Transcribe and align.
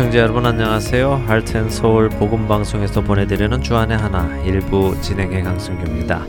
애청자 0.00 0.20
여러분 0.20 0.46
안녕하세요. 0.46 1.24
할텐 1.26 1.68
서울 1.68 2.08
복음 2.08 2.48
방송에서 2.48 3.02
보내드리는 3.02 3.60
주안의 3.60 3.98
하나 3.98 4.34
일부 4.44 4.98
진행의 5.02 5.42
강승규입니다. 5.42 6.26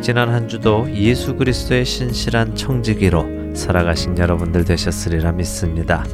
지난 0.00 0.28
한 0.28 0.46
주도 0.46 0.88
예수 0.94 1.34
그리스도의 1.34 1.84
신실한 1.84 2.54
청지기로 2.54 3.56
살아가신 3.56 4.16
여러분들 4.16 4.64
되셨으리라 4.64 5.32
믿습니다. 5.32 6.04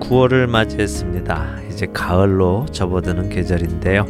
9월을 0.00 0.46
맞이했습니다. 0.46 1.60
이제 1.70 1.86
가을로 1.94 2.66
접어드는 2.70 3.30
계절인데요. 3.30 4.04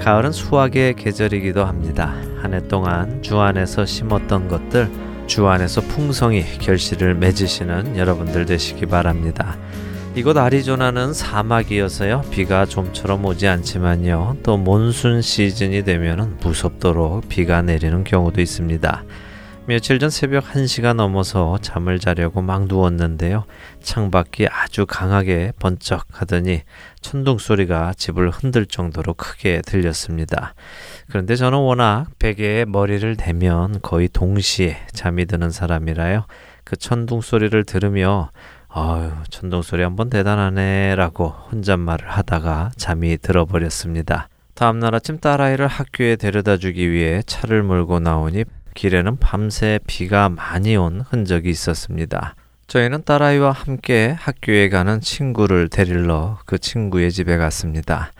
가을은 0.00 0.32
수확의 0.32 0.94
계절이기도 0.94 1.62
합니다. 1.66 2.14
한 2.40 2.54
해 2.54 2.66
동안 2.68 3.20
주 3.20 3.38
안에서 3.38 3.84
심었던 3.84 4.48
것들 4.48 4.88
주 5.26 5.48
안에서 5.48 5.80
풍성히 5.80 6.44
결실을 6.58 7.14
맺으시는 7.14 7.96
여러분들 7.96 8.46
되시기 8.46 8.86
바랍니다. 8.86 9.56
이곳 10.14 10.36
아리조나는 10.36 11.12
사막이어서요 11.12 12.22
비가 12.30 12.66
좀처럼 12.66 13.24
오지 13.24 13.48
않지만요 13.48 14.36
또 14.44 14.56
몬순 14.56 15.22
시즌이 15.22 15.82
되면 15.82 16.36
무섭도록 16.40 17.28
비가 17.28 17.62
내리는 17.62 18.04
경우도 18.04 18.40
있습니다. 18.40 19.02
며칠 19.66 19.98
전 19.98 20.10
새벽 20.10 20.44
1시가 20.44 20.92
넘어서 20.92 21.56
잠을 21.62 21.98
자려고 21.98 22.42
막 22.42 22.66
누웠는데요. 22.66 23.46
창밖이 23.80 24.46
아주 24.48 24.84
강하게 24.84 25.52
번쩍 25.58 26.04
하더니 26.12 26.60
천둥 27.00 27.38
소리가 27.38 27.94
집을 27.96 28.28
흔들 28.28 28.66
정도로 28.66 29.14
크게 29.14 29.62
들렸습니다. 29.64 30.54
그런데 31.08 31.34
저는 31.34 31.58
워낙 31.60 32.08
베개에 32.18 32.66
머리를 32.66 33.16
대면 33.16 33.80
거의 33.80 34.08
동시에 34.08 34.76
잠이 34.92 35.24
드는 35.24 35.50
사람이라요. 35.50 36.26
그 36.64 36.76
천둥 36.76 37.22
소리를 37.22 37.64
들으며 37.64 38.32
아유, 38.68 39.12
천둥 39.30 39.62
소리 39.62 39.82
한번 39.82 40.10
대단하네 40.10 40.94
라고 40.96 41.28
혼잣말을 41.28 42.10
하다가 42.10 42.72
잠이 42.76 43.16
들어버렸습니다. 43.16 44.28
다음날 44.52 44.94
아침 44.94 45.18
딸아이를 45.18 45.68
학교에 45.68 46.16
데려다 46.16 46.58
주기 46.58 46.90
위해 46.90 47.22
차를 47.24 47.62
몰고 47.62 48.00
나오니 48.00 48.44
길에는 48.74 49.16
밤새 49.18 49.78
비가 49.86 50.28
많이 50.28 50.76
온 50.76 51.00
흔적이 51.00 51.50
있었습니다. 51.50 52.34
저희는 52.66 53.04
딸아이와 53.04 53.52
함께 53.52 54.16
학교에 54.18 54.68
가는 54.68 55.00
친구를 55.00 55.68
데리러 55.68 56.38
그 56.46 56.58
친구의 56.58 57.12
집에 57.12 57.36
갔습니다. 57.36 58.12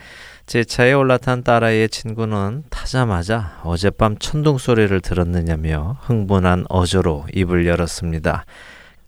제 0.46 0.62
차에 0.62 0.92
올라탄 0.92 1.42
딸아이의 1.42 1.88
친구는 1.88 2.64
타자마자 2.68 3.60
어젯밤 3.64 4.18
천둥 4.18 4.58
소리를 4.58 5.00
들었느냐며 5.00 5.96
흥분한 6.02 6.66
어조로 6.68 7.26
입을 7.32 7.66
열었습니다. 7.66 8.44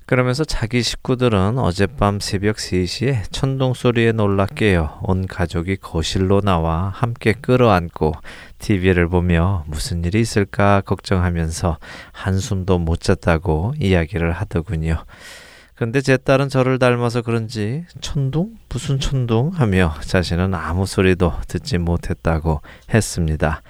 그러면서 0.06 0.44
자기 0.44 0.82
식구들은 0.82 1.58
어젯밤 1.58 2.20
새벽 2.20 2.56
3시에 2.56 3.24
천둥 3.32 3.74
소리에 3.74 4.12
놀라 4.12 4.46
깨어 4.46 5.00
온 5.02 5.26
가족이 5.26 5.76
거실로 5.76 6.40
나와 6.40 6.90
함께 6.94 7.32
끌어안고 7.32 8.12
TV를 8.58 9.08
보며 9.08 9.64
무슨 9.66 10.04
일이 10.04 10.20
있을까 10.20 10.82
걱정하면서 10.82 11.78
한숨도 12.12 12.78
못 12.78 13.00
잤다고 13.00 13.74
이야기를 13.78 14.32
하더군요. 14.32 15.04
근데 15.74 16.00
제 16.00 16.16
딸은 16.16 16.48
저를 16.48 16.78
닮아서 16.78 17.20
그런지 17.20 17.84
천둥? 18.00 18.54
무슨 18.70 18.98
천둥? 18.98 19.50
하며 19.50 19.94
자신은 20.00 20.54
아무 20.54 20.86
소리도 20.86 21.34
듣지 21.48 21.76
못했다고 21.76 22.62
했습니다. 22.92 23.62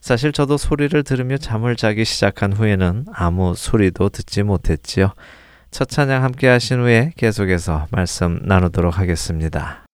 사실 0.00 0.32
저도 0.32 0.56
소리를 0.56 1.02
들으며 1.04 1.38
잠을 1.38 1.76
자기 1.76 2.04
시작한 2.04 2.52
후에는 2.52 3.06
아무 3.12 3.54
소리도 3.56 4.08
듣지 4.10 4.42
못했지요. 4.42 5.14
첫 5.70 5.88
찬양 5.88 6.22
함께 6.22 6.48
하신 6.48 6.80
후에 6.80 7.12
계속해서 7.16 7.86
말씀 7.90 8.40
나누도록 8.42 8.98
하겠습니다. 8.98 9.84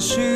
许 0.00 0.29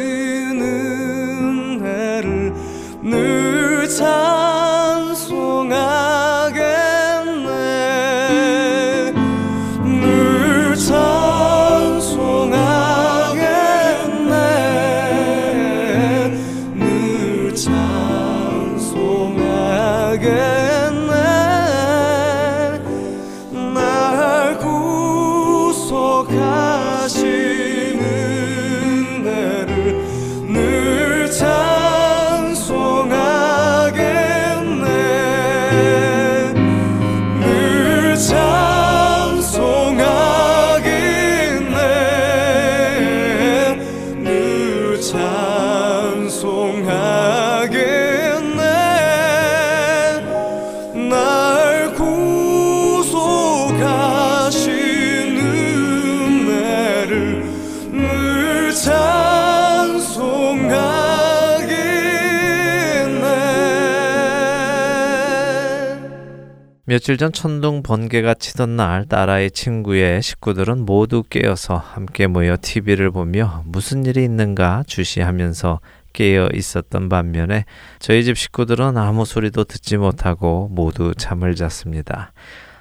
며칠 66.94 67.16
전 67.16 67.32
천둥 67.32 67.82
번개가 67.82 68.34
치던 68.34 68.76
날 68.76 69.04
딸아이 69.04 69.50
친구의 69.50 70.22
식구들은 70.22 70.86
모두 70.86 71.24
깨어서 71.28 71.74
함께 71.74 72.28
모여 72.28 72.56
TV를 72.62 73.10
보며 73.10 73.64
무슨 73.66 74.06
일이 74.06 74.22
있는가 74.22 74.84
주시하면서 74.86 75.80
깨어 76.12 76.50
있었던 76.54 77.08
반면에 77.08 77.64
저희 77.98 78.22
집 78.22 78.38
식구들은 78.38 78.96
아무 78.96 79.24
소리도 79.24 79.64
듣지 79.64 79.96
못하고 79.96 80.68
모두 80.70 81.14
잠을 81.16 81.56
잤습니다. 81.56 82.32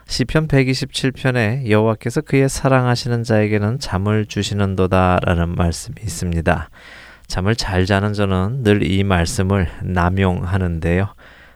시편 0.06 0.48
127편에 0.48 1.68
여호와께서 1.68 2.21
그의 2.21 2.50
사랑하시는 2.50 3.24
자에게는 3.24 3.80
잠을 3.80 4.27
주시는도다라는 4.27 5.56
말씀이 5.56 5.95
있습니다. 6.04 6.69
잠을 7.25 7.56
잘 7.56 7.88
자는 7.88 8.13
저는 8.13 8.62
늘 8.62 8.83
이 8.83 9.04
말씀을 9.04 9.69
남용하는데요. 9.81 11.15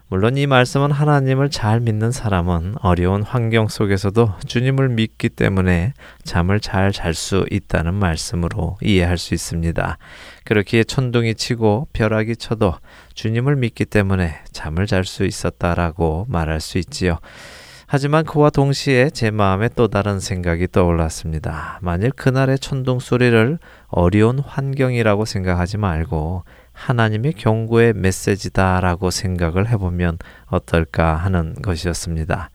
물론 0.10 0.38
이 0.38 0.48
말씀은 0.48 0.92
하나님을 0.92 1.50
잘 1.50 1.82
믿는 1.82 2.12
사람은 2.14 2.76
어려운 2.82 3.24
환경 3.24 3.68
속에서도 3.68 4.36
주님을 4.48 4.88
믿기 4.88 5.28
때문에 5.28 5.92
잠을 6.24 6.62
잘 6.62 6.94
잘 6.94 7.14
수 7.14 7.46
있다는 7.52 7.94
말씀으로 7.94 8.78
이해할 8.82 9.18
수 9.18 9.34
있습니다. 9.34 9.98
그렇기에 10.46 10.86
천둥이 10.86 11.36
치고 11.36 11.90
벼락이 11.92 12.38
쳐도 12.38 12.76
주님을 13.16 13.58
믿기 13.58 13.84
때문에 13.84 14.36
잠을 14.54 14.88
잘 14.88 15.04
수 15.04 15.26
있었다라고 15.26 16.26
말할 16.30 16.62
수 16.62 16.78
있지요. 16.78 17.18
하지만 17.90 18.26
그와 18.26 18.50
동시에 18.50 19.10
제 19.10 19.32
마음에 19.32 19.70
또 19.74 19.88
다른 19.88 20.20
생각이 20.20 20.68
떠올랐습니다. 20.72 21.80
만일 21.82 22.12
그날의 22.12 22.60
천둥 22.60 23.00
소리를 23.00 23.60
어려운 23.88 24.40
환경이라고 24.40 25.24
생각하지 25.26 25.78
말고 25.78 26.44
하나님의 26.78 27.34
경고의 27.34 27.94
메시지다라고 27.94 29.10
생각을 29.10 29.68
해보면 29.70 30.20
어떨까 30.46 31.16
하는 31.16 31.56
것이었습니다. 31.56 32.52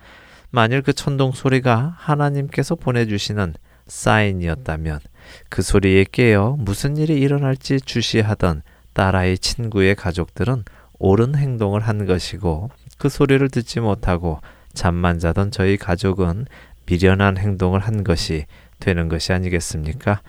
만일 0.50 0.82
그 0.82 0.92
천둥 0.92 1.32
소리가 1.32 1.96
하나님께서 1.98 2.76
보내주시는 2.76 3.54
사인이었다면 3.86 5.00
그 5.48 5.62
소리에 5.62 6.04
깨어 6.10 6.56
무슨 6.58 6.96
일이 6.96 7.20
일어날지 7.20 7.80
주시하던 7.80 8.62
딸아이 8.92 9.38
친구의 9.38 9.96
가족들은 9.96 10.64
옳은 10.98 11.34
행동을 11.34 11.80
한 11.80 12.06
것이고 12.06 12.70
그 12.98 13.08
소리를 13.08 13.48
듣지 13.48 13.80
못하고 13.80 14.40
잠만 14.72 15.18
자던 15.18 15.50
저희 15.50 15.76
가족은 15.76 16.46
미련한 16.86 17.38
행동을 17.38 17.80
한 17.80 18.04
것이 18.04 18.46
되는 18.78 19.08
것이 19.08 19.32
아니겠습니까? 19.32 20.22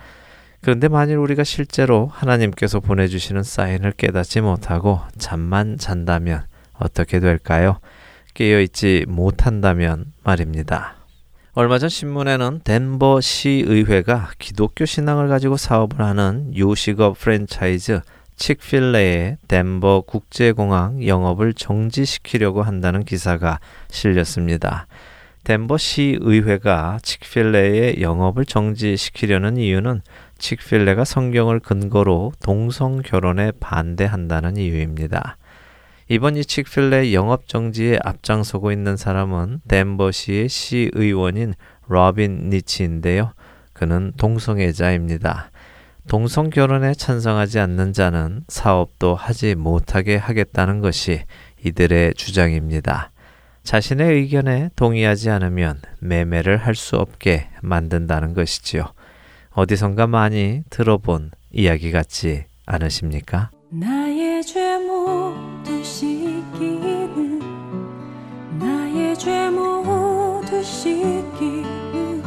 그런데 0.64 0.88
만일 0.88 1.18
우리가 1.18 1.44
실제로 1.44 2.06
하나님께서 2.10 2.80
보내주시는 2.80 3.42
사인을 3.42 3.92
깨닫지 3.92 4.40
못하고 4.40 4.98
잠만 5.18 5.76
잔다면 5.76 6.46
어떻게 6.72 7.20
될까요? 7.20 7.80
깨어있지 8.32 9.04
못한다면 9.06 10.06
말입니다. 10.22 10.94
얼마 11.52 11.78
전 11.78 11.90
신문에는 11.90 12.62
덴버 12.64 13.20
시의회가 13.20 14.30
기독교 14.38 14.86
신앙을 14.86 15.28
가지고 15.28 15.58
사업을 15.58 16.00
하는 16.00 16.56
요식업 16.56 17.18
프랜차이즈 17.18 18.00
칙필레의 18.36 19.36
덴버 19.46 20.04
국제공항 20.06 21.06
영업을 21.06 21.52
정지시키려고 21.52 22.62
한다는 22.62 23.04
기사가 23.04 23.60
실렸습니다. 23.90 24.86
덴버 25.44 25.76
시의회가 25.76 27.00
칙필레의 27.02 28.00
영업을 28.00 28.46
정지시키려는 28.46 29.58
이유는 29.58 30.00
칙필레가 30.38 31.04
성경을 31.04 31.60
근거로 31.60 32.32
동성 32.42 33.02
결혼에 33.02 33.52
반대한다는 33.60 34.56
이유입니다. 34.56 35.36
이번 36.08 36.36
이 36.36 36.44
칙필레 36.44 37.12
영업 37.14 37.48
정지에 37.48 37.98
앞장서고 38.04 38.72
있는 38.72 38.96
사람은 38.96 39.60
덴버시의 39.68 40.48
시 40.48 40.90
의원인 40.92 41.54
로빈 41.88 42.50
니치인데요. 42.50 43.32
그는 43.72 44.12
동성애자입니다. 44.16 45.50
동성 46.06 46.50
결혼에 46.50 46.92
찬성하지 46.92 47.58
않는 47.60 47.94
자는 47.94 48.44
사업도 48.48 49.14
하지 49.14 49.54
못하게 49.54 50.16
하겠다는 50.16 50.80
것이 50.80 51.22
이들의 51.64 52.14
주장입니다. 52.14 53.10
자신의 53.62 54.12
의견에 54.12 54.68
동의하지 54.76 55.30
않으면 55.30 55.80
매매를 56.00 56.58
할 56.58 56.74
수 56.74 56.96
없게 56.96 57.48
만든다는 57.62 58.34
것이지요. 58.34 58.92
어디선가 59.54 60.08
많이 60.08 60.64
들어본 60.68 61.30
이야기 61.52 61.92
같지 61.92 62.46
않으십니까? 62.66 63.50
나의 63.70 64.42
죄 64.42 64.78
모두 64.78 65.82
씻기는 65.84 67.38
나의 68.58 69.16
죄 69.16 69.48
모두 69.50 70.60
씻기는 70.62 72.22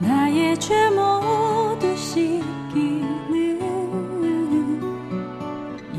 나의 0.00 0.58
죄 0.60 0.88
모두 0.90 1.96
씻기는 1.96 3.14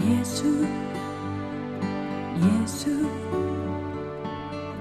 예수 0.08 0.66
예수 2.64 3.10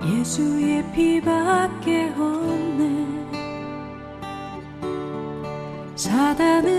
예수의 0.06 0.92
피밖에 0.92 2.12
없네 2.16 3.03
사단을 6.14 6.73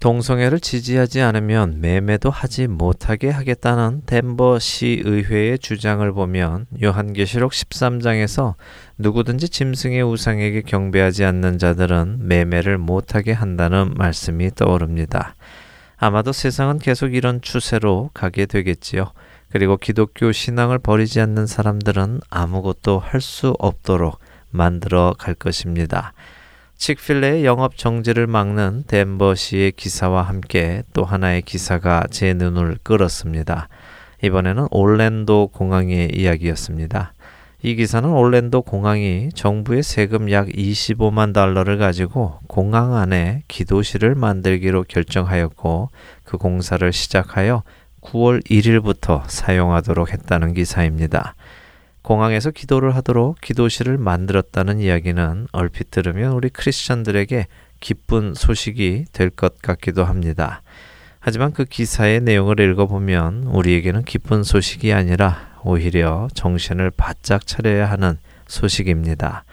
동성애를 0.00 0.60
지지하지 0.60 1.20
않으면 1.20 1.82
매매도 1.82 2.30
하지 2.30 2.66
못하게 2.66 3.28
하겠다는 3.28 4.02
덴버 4.06 4.58
시의회의 4.58 5.58
주장을 5.58 6.10
보면 6.12 6.66
요한계시록 6.82 7.52
13장에서 7.52 8.54
누구든지 8.96 9.50
짐승의 9.50 10.02
우상에게 10.02 10.62
경배하지 10.62 11.26
않는 11.26 11.58
자들은 11.58 12.26
매매를 12.26 12.78
못하게 12.78 13.32
한다는 13.32 13.92
말씀이 13.94 14.50
떠오릅니다. 14.54 15.34
아마도 15.98 16.32
세상은 16.32 16.78
계속 16.78 17.14
이런 17.14 17.42
추세로 17.42 18.10
가게 18.14 18.46
되겠지요. 18.46 19.12
그리고 19.50 19.76
기독교 19.76 20.32
신앙을 20.32 20.78
버리지 20.78 21.20
않는 21.20 21.46
사람들은 21.46 22.20
아무것도 22.30 23.00
할 23.00 23.20
수 23.20 23.54
없도록 23.58 24.18
만들어 24.48 25.14
갈 25.18 25.34
것입니다. 25.34 26.14
칙필레의 26.80 27.44
영업 27.44 27.76
정지를 27.76 28.26
막는 28.26 28.84
덴버시의 28.86 29.72
기사와 29.72 30.22
함께 30.22 30.82
또 30.94 31.04
하나의 31.04 31.42
기사가 31.42 32.06
제 32.10 32.32
눈을 32.32 32.78
끌었습니다. 32.82 33.68
이번에는 34.22 34.68
올랜도 34.70 35.48
공항의 35.48 36.12
이야기였습니다. 36.14 37.12
이 37.60 37.74
기사는 37.74 38.08
올랜도 38.08 38.62
공항이 38.62 39.28
정부의 39.34 39.82
세금 39.82 40.30
약 40.30 40.48
25만 40.48 41.34
달러를 41.34 41.76
가지고 41.76 42.38
공항 42.46 42.94
안에 42.94 43.42
기도실을 43.46 44.14
만들기로 44.14 44.84
결정하였고 44.88 45.90
그 46.24 46.38
공사를 46.38 46.90
시작하여 46.94 47.62
9월 48.00 48.42
1일부터 48.46 49.24
사용하도록 49.26 50.10
했다는 50.14 50.54
기사입니다. 50.54 51.34
공항에서 52.02 52.50
기도를 52.50 52.94
하도록 52.96 53.40
기도실을 53.40 53.98
만들었다는 53.98 54.80
이야기는 54.80 55.48
얼핏 55.52 55.90
들으면 55.90 56.32
우리 56.32 56.48
크리스천들에게 56.48 57.46
기쁜 57.80 58.34
소식이 58.34 59.06
될 59.12 59.30
것 59.30 59.60
같기도 59.62 60.04
합니다. 60.04 60.62
하지만 61.18 61.52
그 61.52 61.64
기사의 61.64 62.20
내용을 62.22 62.58
읽어보면 62.60 63.44
우리에게는 63.44 64.04
기쁜 64.04 64.42
소식이 64.42 64.92
아니라 64.92 65.50
오히려 65.62 66.28
정신을 66.34 66.90
바짝 66.96 67.46
차려야 67.46 67.90
하는 67.90 68.18
소식입니다. 68.46 69.44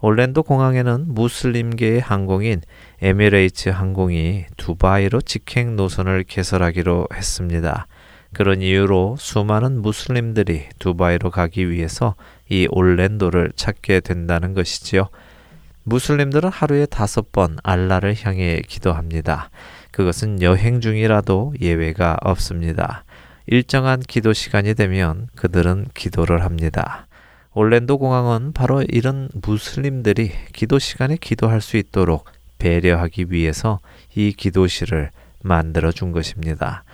올랜도 0.00 0.42
공항에는 0.44 1.06
무슬림계의 1.08 2.00
항공인 2.00 2.60
에미레이츠 3.02 3.70
항공이 3.70 4.44
두바이로 4.56 5.22
직행 5.22 5.74
노선을 5.76 6.24
개설하기로 6.24 7.08
했습니다. 7.14 7.86
그런 8.32 8.60
이유로 8.62 9.16
수많은 9.18 9.80
무슬림들이 9.80 10.66
두바이로 10.78 11.30
가기 11.30 11.70
위해서 11.70 12.14
이 12.48 12.68
올랜도를 12.70 13.52
찾게 13.56 14.00
된다는 14.00 14.54
것이지요. 14.54 15.08
무슬림들은 15.84 16.50
하루에 16.50 16.86
다섯 16.86 17.32
번 17.32 17.56
알라를 17.62 18.14
향해 18.22 18.60
기도합니다. 18.66 19.50
그것은 19.90 20.42
여행 20.42 20.80
중이라도 20.80 21.54
예외가 21.60 22.16
없습니다. 22.22 23.04
일정한 23.46 24.00
기도 24.00 24.34
시간이 24.34 24.74
되면 24.74 25.28
그들은 25.34 25.86
기도를 25.94 26.44
합니다. 26.44 27.06
올랜도 27.54 27.96
공항은 27.98 28.52
바로 28.52 28.82
이런 28.82 29.30
무슬림들이 29.32 30.30
기도 30.52 30.78
시간에 30.78 31.16
기도할 31.16 31.62
수 31.62 31.78
있도록 31.78 32.26
배려하기 32.58 33.26
위해서 33.30 33.80
이 34.14 34.32
기도실을 34.32 35.10
만들어 35.42 35.90
준 35.90 36.12
것입니다. 36.12 36.84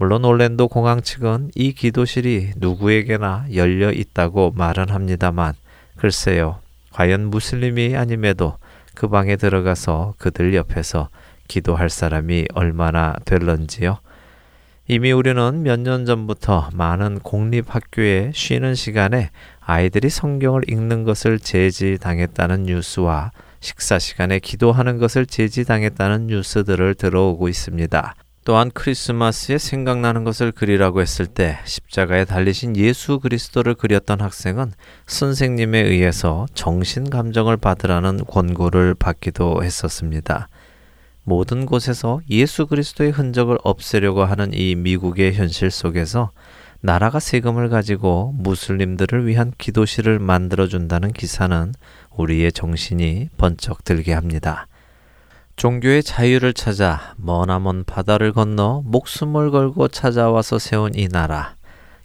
물론 0.00 0.24
올랜도 0.24 0.68
공항 0.68 1.02
측은 1.02 1.50
이 1.54 1.74
기도실이 1.74 2.52
누구에게나 2.56 3.44
열려 3.54 3.92
있다고 3.92 4.50
말은 4.56 4.88
합니다만 4.88 5.52
글쎄요. 5.96 6.60
과연 6.90 7.26
무슬림이 7.26 7.94
아님에도 7.94 8.56
그 8.94 9.08
방에 9.08 9.36
들어가서 9.36 10.14
그들 10.16 10.54
옆에서 10.54 11.10
기도할 11.48 11.90
사람이 11.90 12.46
얼마나 12.54 13.14
될런지요. 13.26 13.98
이미 14.88 15.12
우리는 15.12 15.62
몇 15.62 15.80
년 15.80 16.06
전부터 16.06 16.70
많은 16.72 17.18
공립학교에 17.18 18.32
쉬는 18.34 18.74
시간에 18.74 19.28
아이들이 19.60 20.08
성경을 20.08 20.62
읽는 20.70 21.04
것을 21.04 21.38
제지당했다는 21.38 22.62
뉴스와 22.62 23.32
식사 23.60 23.98
시간에 23.98 24.38
기도하는 24.38 24.96
것을 24.96 25.26
제지당했다는 25.26 26.28
뉴스들을 26.28 26.94
들어오고 26.94 27.50
있습니다. 27.50 28.14
또한 28.44 28.70
크리스마스에 28.72 29.58
생각나는 29.58 30.24
것을 30.24 30.50
그리라고 30.50 31.02
했을 31.02 31.26
때 31.26 31.58
십자가에 31.64 32.24
달리신 32.24 32.76
예수 32.76 33.20
그리스도를 33.20 33.74
그렸던 33.74 34.20
학생은 34.20 34.72
선생님에 35.06 35.78
의해서 35.80 36.46
정신 36.54 37.10
감정을 37.10 37.58
받으라는 37.58 38.24
권고를 38.24 38.94
받기도 38.94 39.62
했었습니다. 39.62 40.48
모든 41.22 41.66
곳에서 41.66 42.20
예수 42.30 42.66
그리스도의 42.66 43.10
흔적을 43.10 43.58
없애려고 43.62 44.24
하는 44.24 44.54
이 44.54 44.74
미국의 44.74 45.34
현실 45.34 45.70
속에서 45.70 46.30
나라가 46.80 47.20
세금을 47.20 47.68
가지고 47.68 48.32
무슬림들을 48.38 49.26
위한 49.26 49.52
기도실을 49.58 50.18
만들어준다는 50.18 51.12
기사는 51.12 51.74
우리의 52.16 52.52
정신이 52.52 53.28
번쩍 53.36 53.84
들게 53.84 54.14
합니다. 54.14 54.66
종교의 55.60 56.02
자유를 56.02 56.54
찾아 56.54 57.12
머나먼 57.18 57.84
바다를 57.84 58.32
건너 58.32 58.80
목숨을 58.86 59.50
걸고 59.50 59.88
찾아와서 59.88 60.58
세운 60.58 60.94
이 60.94 61.06
나라. 61.06 61.54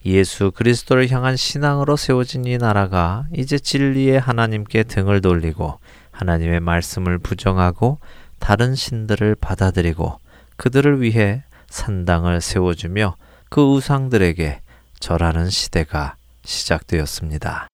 예수 0.06 0.52
그리스도를 0.52 1.10
향한 1.10 1.38
신앙으로 1.38 1.96
세워진 1.96 2.44
이 2.44 2.58
나라가 2.58 3.28
이제 3.34 3.58
진리의 3.58 4.20
하나님께 4.20 4.84
등을 4.84 5.22
돌리고 5.22 5.80
하나님의 6.12 6.60
말씀을 6.60 7.18
부정하고 7.18 8.00
다른 8.40 8.76
신들을 8.76 9.36
받아들이고 9.40 10.20
그들을 10.58 11.02
위해 11.02 11.44
산당을 11.70 12.42
세워주며 12.42 13.16
그 13.50 13.62
우상들에게 13.62 14.60
절하는 15.00 15.50
시대가 15.50 16.18
시작되었습니다. 16.44 17.70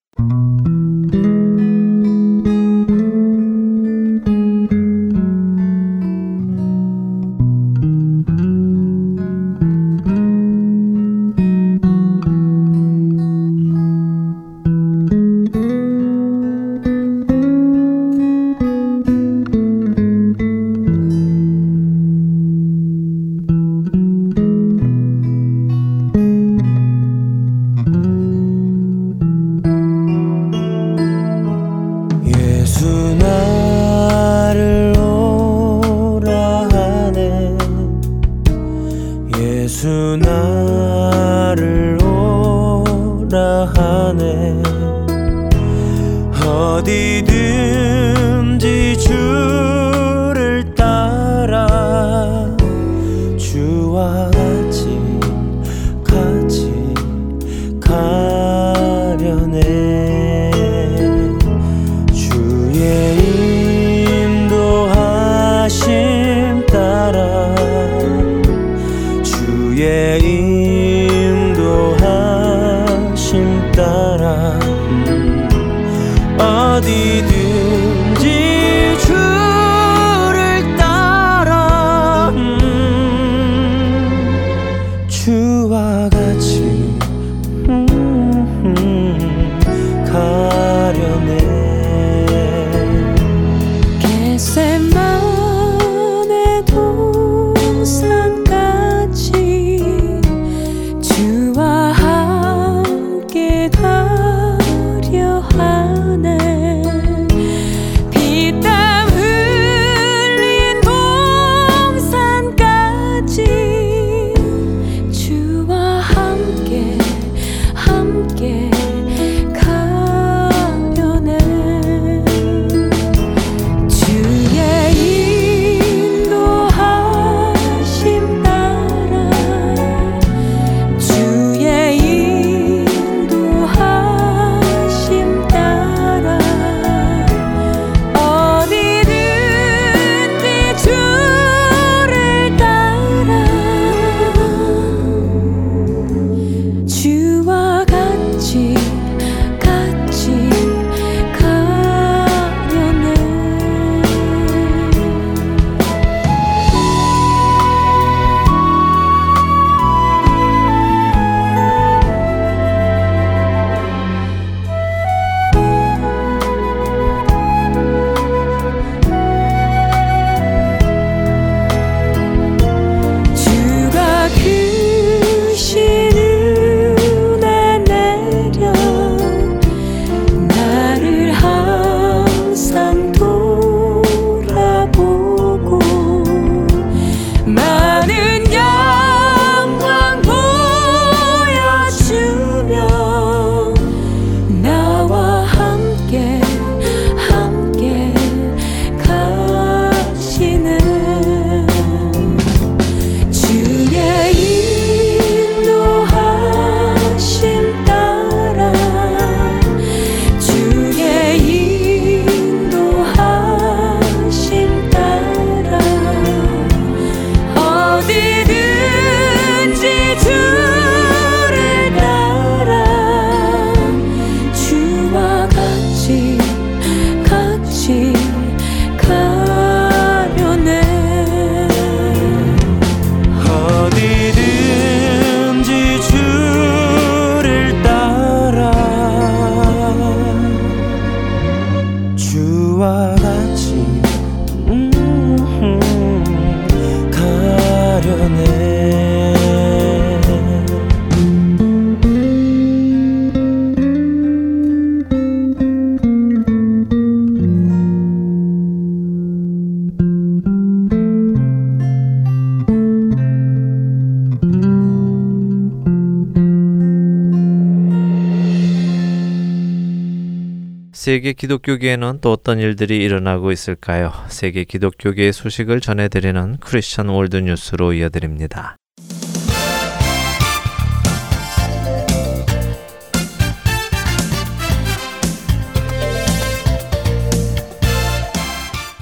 세계 271.12 271.34
기독교계에는 271.34 272.20
또 272.22 272.32
어떤 272.32 272.60
일들이 272.60 273.04
일어나고 273.04 273.52
있을까요? 273.52 274.14
세계 274.30 274.64
기독교계의 274.64 275.34
소식을 275.34 275.82
전해드리는 275.82 276.60
크리스천 276.62 277.10
월드 277.10 277.36
뉴스로 277.36 277.92
이어드립니다. 277.92 278.78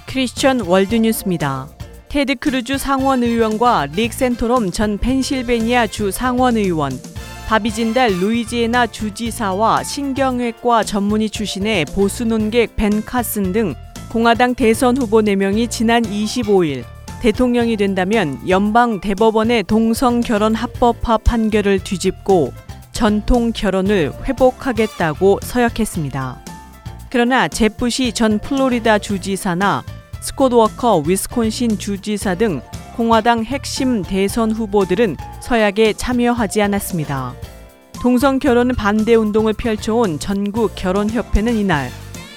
크리스천 0.07 0.61
월드 0.61 0.95
뉴스입니다. 0.95 1.67
테드 2.09 2.37
크루즈 2.37 2.79
상원 2.79 3.21
의원과 3.21 3.89
릭 3.95 4.13
샌토럼 4.13 4.71
전 4.71 4.97
펜실베니아 4.97 5.85
주 5.85 6.09
상원 6.09 6.57
의원, 6.57 6.91
바비진달 7.49 8.11
루이지애나 8.11 8.85
주지사와 8.85 9.81
신경외과 9.81 10.83
전문의 10.83 11.31
출신의 11.31 11.85
보수 11.85 12.23
논객 12.23 12.75
벤 12.75 13.03
카슨 13.03 13.51
등 13.51 13.73
공화당 14.11 14.53
대선 14.53 14.95
후보 14.95 15.21
4명이 15.21 15.67
지난 15.67 16.03
25일 16.03 16.83
대통령이 17.23 17.75
된다면 17.75 18.39
연방 18.47 19.01
대법원의 19.01 19.63
동성 19.63 20.21
결혼 20.21 20.53
합법화 20.53 21.17
판결을 21.17 21.79
뒤집고 21.79 22.53
전통 22.91 23.51
결혼을 23.51 24.13
회복하겠다고 24.25 25.39
서약했습니다. 25.41 26.45
그러나 27.09 27.47
제프시 27.47 28.13
전 28.13 28.37
플로리다 28.37 28.99
주지사나 28.99 29.83
스콧 30.21 30.53
워커 30.53 31.03
위스콘신 31.07 31.79
주지사 31.79 32.35
등 32.35 32.61
공화당 32.99 33.45
핵심 33.45 34.01
대선 34.01 34.51
후보들은 34.51 35.15
서약에 35.39 35.93
참여하지 35.93 36.61
않았습니다. 36.63 37.33
동성 38.01 38.39
결혼 38.39 38.75
반대 38.75 39.15
운동을 39.15 39.53
펼쳐온 39.53 40.19
전국 40.19 40.73
결혼협회는 40.75 41.55
이날 41.55 41.89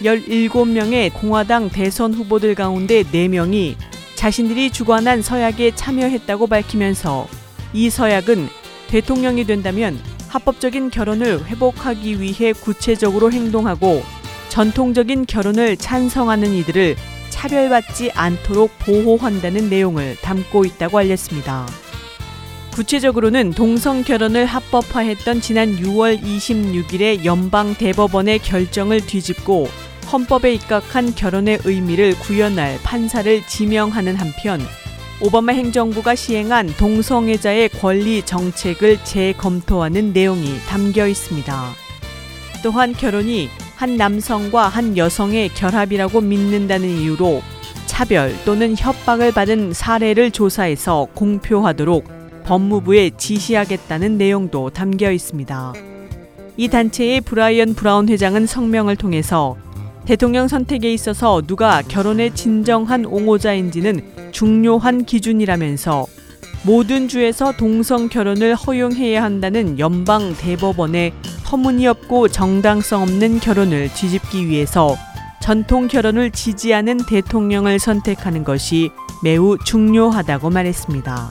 17명의 0.03 1.12
공화당 1.12 1.68
대선 1.68 2.14
후보들 2.14 2.55
가운데 2.55 3.03
4명이 3.03 3.75
자신들이 4.14 4.70
주관한 4.70 5.20
서약에 5.20 5.75
참여했다고 5.75 6.46
밝히면서 6.46 7.27
이 7.72 7.90
서약은 7.90 8.46
대통령이 8.87 9.44
된다면 9.44 9.98
합법적인 10.29 10.90
결혼을 10.90 11.44
회복하기 11.44 12.20
위해 12.20 12.53
구체적으로 12.53 13.33
행동하고 13.33 14.05
전통적인 14.48 15.27
결혼을 15.27 15.77
찬성하는 15.77 16.53
이들을 16.53 16.94
차별받지 17.43 18.13
않도록 18.13 18.71
보호한다는 18.79 19.69
내용을 19.69 20.17
담고 20.23 20.65
있다고 20.65 20.99
알렸습니다. 20.99 21.67
구체적으로는 22.73 23.51
동성 23.51 24.05
결혼을 24.05 24.47
합법화했던 24.47 25.41
지난 25.41 25.77
6월 25.77 26.23
26일의 26.23 27.25
연방 27.25 27.75
대법원의 27.75 28.39
결정을 28.39 29.05
뒤집고 29.05 29.67
헌법에 30.13 30.55
입각한 30.55 31.17
결혼의 31.17 31.59
의미를 31.65 32.15
구현할 32.15 32.79
판사를 32.85 33.43
지명하는 33.49 34.15
한편 34.15 34.61
오바마 35.21 35.53
행정부가 35.53 36.15
시행한 36.15 36.69
동성애자의 36.77 37.71
권리 37.71 38.23
정책을 38.23 39.03
재검토하는 39.03 40.13
내용이 40.13 40.59
담겨 40.69 41.09
있습니다. 41.09 41.75
또한 42.63 42.93
결혼이 42.93 43.49
한 43.83 43.97
남성과 43.97 44.68
한 44.68 44.97
여성의 44.97 45.49
결합이라고 45.55 46.21
믿는다는 46.21 46.88
이유로 46.88 47.42
차별 47.87 48.33
또는 48.45 48.77
협박을 48.79 49.33
받은 49.33 49.73
사례를 49.73 50.31
조사해서 50.31 51.09
공표하도록 51.16 52.45
법무부에 52.45 53.11
지시하겠다는 53.16 54.18
내용도 54.18 54.71
담겨 54.71 55.11
있습니다. 55.11 55.73
이 56.57 56.68
단체의 56.68 57.23
브라이언 57.23 57.75
브라운 57.75 58.09
회장은 58.09 58.47
성명을 58.47 58.95
통해서 58.95 59.57
대통령 60.05 60.47
선택에 60.47 60.95
있어서 60.95 61.42
누가 61.45 61.83
결혼의 61.83 62.37
진정한 62.37 63.05
옹호자인지는 63.05 64.31
중요한 64.31 65.05
기준이라면서 65.05 66.07
모든 66.64 67.09
주에서 67.09 67.51
동성 67.57 68.09
결혼을 68.09 68.55
허용해야 68.55 69.25
한다는 69.25 69.81
연방 69.81 70.37
대법원의 70.37 71.12
터무니없고 71.53 72.29
정당성 72.29 73.03
없는 73.03 73.38
결혼을 73.38 73.93
뒤집기 73.93 74.49
위해서 74.49 74.97
전통 75.43 75.87
결혼을 75.87 76.31
지지하는 76.31 77.05
대통령을 77.07 77.79
선택하는 77.79 78.43
것이 78.43 78.91
매우 79.23 79.59
중요하다고 79.59 80.49
말했습니다. 80.49 81.31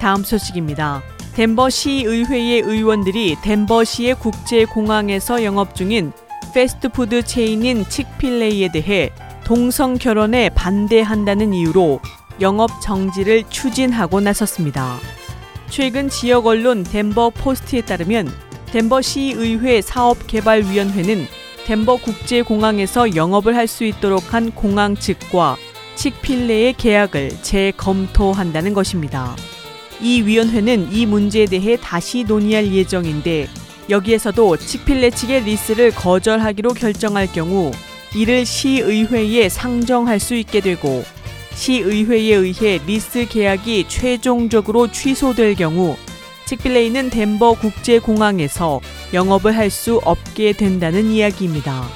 다음 0.00 0.24
소식입니다. 0.24 1.02
덴버시 1.34 2.02
의회의 2.06 2.60
의원들이 2.62 3.36
덴버시의 3.42 4.16
국제공항에서 4.16 5.44
영업 5.44 5.76
중인 5.76 6.12
패스트푸드 6.52 7.22
체인인 7.22 7.84
칙필레이에 7.88 8.72
대해 8.72 9.10
동성 9.44 9.94
결혼에 9.94 10.48
반대한다는 10.48 11.52
이유로 11.52 12.00
영업 12.40 12.70
정지를 12.82 13.44
추진하고 13.48 14.20
나섰습니다. 14.20 14.98
최근 15.68 16.08
지역 16.08 16.46
언론 16.46 16.84
덴버 16.84 17.30
포스트에 17.30 17.80
따르면 17.80 18.30
덴버 18.72 19.00
시 19.02 19.32
의회 19.36 19.80
사업개발위원회는 19.80 21.26
덴버 21.66 21.96
국제공항에서 21.96 23.16
영업을 23.16 23.56
할 23.56 23.66
수 23.66 23.84
있도록 23.84 24.32
한 24.34 24.52
공항 24.52 24.94
측과 24.94 25.56
칙필레의 25.96 26.74
계약을 26.74 27.30
재검토한다는 27.42 28.74
것입니다. 28.74 29.34
이 30.00 30.22
위원회는 30.22 30.92
이 30.92 31.06
문제에 31.06 31.46
대해 31.46 31.76
다시 31.80 32.22
논의할 32.24 32.72
예정인데 32.72 33.48
여기에서도 33.88 34.58
칙필레 34.58 35.10
측의 35.10 35.44
리스를 35.44 35.90
거절하기로 35.92 36.74
결정할 36.74 37.26
경우 37.32 37.72
이를 38.14 38.44
시의회에 38.44 39.48
상정할 39.48 40.20
수 40.20 40.34
있게 40.34 40.60
되고 40.60 41.02
시의회에 41.56 42.34
의해 42.34 42.78
리스 42.86 43.26
계약이 43.26 43.86
최종적으로 43.88 44.92
취소될 44.92 45.54
경우 45.56 45.96
칙필레는 46.44 47.10
덴버 47.10 47.54
국제공항에서 47.54 48.80
영업을 49.12 49.56
할 49.56 49.70
수 49.70 50.00
없게 50.04 50.52
된다는 50.52 51.10
이야기입니다. 51.10 51.88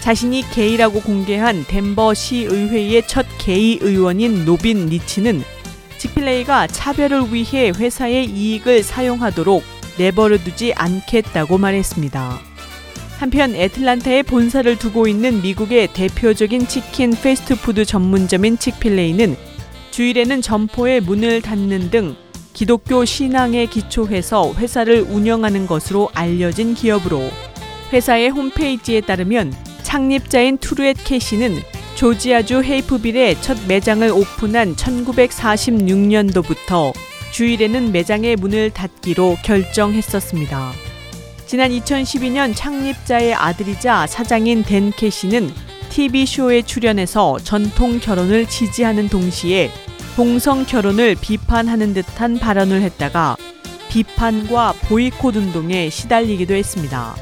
자신이 0.00 0.44
게이라고 0.52 1.00
공개한 1.00 1.64
덴버 1.66 2.14
시의회의 2.14 3.02
첫 3.06 3.26
게이 3.38 3.78
의원인 3.80 4.44
로빈 4.44 4.86
니치는 4.86 5.42
칙필레가 5.98 6.68
차별을 6.68 7.34
위해 7.34 7.72
회사의 7.74 8.26
이익을 8.26 8.82
사용하도록 8.82 9.62
내버려 9.98 10.38
두지 10.38 10.72
않겠다고 10.74 11.58
말했습니다. 11.58 12.49
한편 13.20 13.54
애틀란타에 13.54 14.22
본사를 14.22 14.78
두고 14.78 15.06
있는 15.06 15.42
미국의 15.42 15.92
대표적인 15.92 16.66
치킨 16.66 17.10
패스트푸드 17.10 17.84
전문점인 17.84 18.58
칙필레이는 18.58 19.36
주일에는 19.90 20.40
점포에 20.40 21.00
문을 21.00 21.42
닫는 21.42 21.90
등 21.90 22.16
기독교 22.54 23.04
신앙에 23.04 23.66
기초해서 23.66 24.54
회사를 24.54 25.02
운영하는 25.02 25.66
것으로 25.66 26.08
알려진 26.14 26.72
기업으로 26.72 27.28
회사의 27.92 28.30
홈페이지에 28.30 29.02
따르면 29.02 29.52
창립자인 29.82 30.56
투르엣 30.56 31.04
캐시는 31.04 31.58
조지아주 31.96 32.62
헤이프빌에 32.62 33.38
첫 33.42 33.58
매장을 33.68 34.08
오픈한 34.08 34.76
1946년도부터 34.76 36.94
주일에는 37.32 37.92
매장의 37.92 38.36
문을 38.36 38.70
닫기로 38.70 39.36
결정했었습니다. 39.44 40.89
지난 41.50 41.72
2012년 41.72 42.52
창립자의 42.54 43.34
아들이자 43.34 44.06
사장인 44.06 44.62
댄 44.62 44.92
캐시는 44.92 45.50
TV쇼에 45.88 46.62
출연해서 46.62 47.38
전통 47.42 47.98
결혼을 47.98 48.46
지지하는 48.46 49.08
동시에 49.08 49.72
동성 50.14 50.64
결혼을 50.64 51.16
비판하는 51.20 51.92
듯한 51.92 52.38
발언을 52.38 52.82
했다가 52.82 53.36
비판과 53.88 54.74
보이콧 54.82 55.34
운동에 55.34 55.90
시달리기도 55.90 56.54
했습니다. 56.54 57.16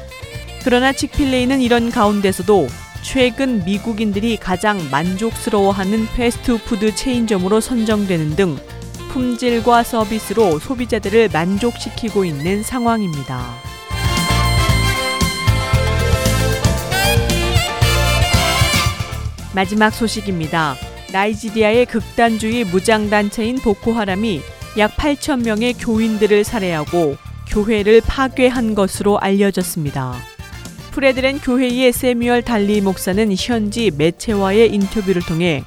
그러나 0.63 0.93
칙필레이는 0.93 1.59
이런 1.61 1.89
가운데서도 1.89 2.67
최근 3.01 3.65
미국인들이 3.65 4.37
가장 4.37 4.77
만족스러워하는 4.91 6.05
패스트푸드 6.15 6.93
체인점으로 6.93 7.61
선정되는 7.61 8.35
등 8.35 8.57
품질과 9.11 9.81
서비스로 9.81 10.59
소비자들을 10.59 11.29
만족시키고 11.33 12.25
있는 12.25 12.61
상황입니다. 12.61 13.68
마지막 19.53 19.91
소식입니다. 19.91 20.75
나이지리아의 21.11 21.85
극단주의 21.87 22.63
무장단체인 22.65 23.57
보코하람이 23.57 24.41
약 24.77 24.95
8천 24.95 25.43
명의 25.43 25.73
교인들을 25.73 26.43
살해하고 26.43 27.17
교회를 27.47 28.01
파괴한 28.01 28.75
것으로 28.75 29.19
알려졌습니다. 29.19 30.15
프레드렌 30.91 31.39
교회의 31.39 31.91
세뮤얼 31.91 32.43
달리 32.43 32.81
목사는 32.81 33.33
현지 33.37 33.91
매체와의 33.95 34.73
인터뷰를 34.73 35.21
통해 35.23 35.63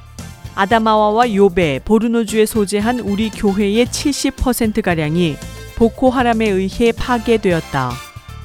아다마와와 0.55 1.35
요베, 1.35 1.81
보르노주에 1.85 2.47
소재한 2.47 3.01
우리 3.01 3.31
교회의 3.31 3.87
70%가량이 3.87 5.37
보코하람에 5.77 6.49
의해 6.49 6.93
파괴되었다. 6.93 7.93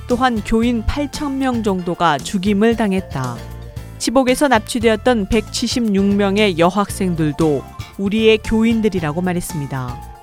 또한 0.08 0.42
교인 0.46 0.84
8천명 0.84 1.64
정도가 1.64 2.18
죽임을 2.18 2.78
당했다. 2.78 3.57
치복에서 3.98 4.48
납치되었던 4.48 5.28
176명의 5.28 6.58
여학생들도 6.58 7.64
우리의 7.98 8.40
교인들이라고 8.40 9.22
말했습니다. 9.22 10.18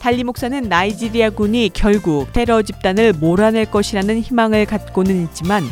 달리 0.00 0.24
목사는 0.24 0.62
나이지리아 0.62 1.30
군이 1.30 1.70
결국 1.74 2.32
테러 2.32 2.62
집단을 2.62 3.12
몰아낼 3.12 3.70
것이라는 3.70 4.20
희망을 4.20 4.64
갖고는 4.64 5.24
있지만 5.24 5.64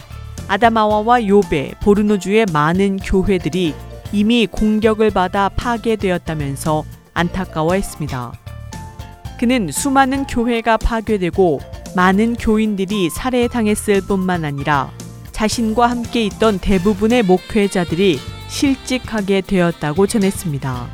아다마와와 0.49 1.27
요베, 1.27 1.75
보르노주의 1.83 2.47
많은 2.53 2.99
교회들이 2.99 3.75
이미 4.13 4.47
공격을 4.47 5.11
받아 5.11 5.49
파괴되었다면서 5.49 6.85
안타까워했습니다. 7.15 8.33
그는 9.39 9.71
수많은 9.71 10.27
교회가 10.27 10.77
파괴되고 10.77 11.61
많은 11.95 12.35
교인들이 12.35 13.11
살해당했을 13.11 14.03
뿐만 14.03 14.45
아니라 14.45 14.91
자신과 15.37 15.91
함께 15.91 16.25
있던 16.25 16.59
대부분의 16.59 17.23
목회자들이 17.23 18.19
실직하게 18.49 19.43
되었다고 19.43 20.07
전했습니다. 20.07 20.89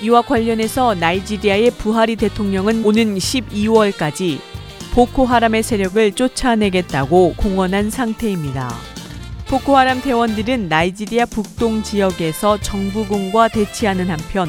이와 0.00 0.22
관련해서 0.22 0.94
나이지리아의 0.94 1.72
부하리 1.72 2.16
대통령은 2.16 2.82
오는 2.86 3.14
12월까지 3.14 4.38
보코하람의 4.94 5.62
세력을 5.62 6.12
쫓아내겠다고 6.12 7.34
공언한 7.36 7.90
상태입니다. 7.90 8.74
보코하람 9.48 10.00
대원들은 10.00 10.70
나이지리아 10.70 11.26
북동 11.26 11.82
지역에서 11.82 12.58
정부군과 12.62 13.48
대치하는 13.48 14.08
한편 14.08 14.48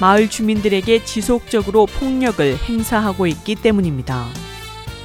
마을 0.00 0.30
주민들에게 0.30 1.04
지속적으로 1.04 1.86
폭력을 1.86 2.56
행사하고 2.58 3.26
있기 3.26 3.56
때문입니다. 3.56 4.28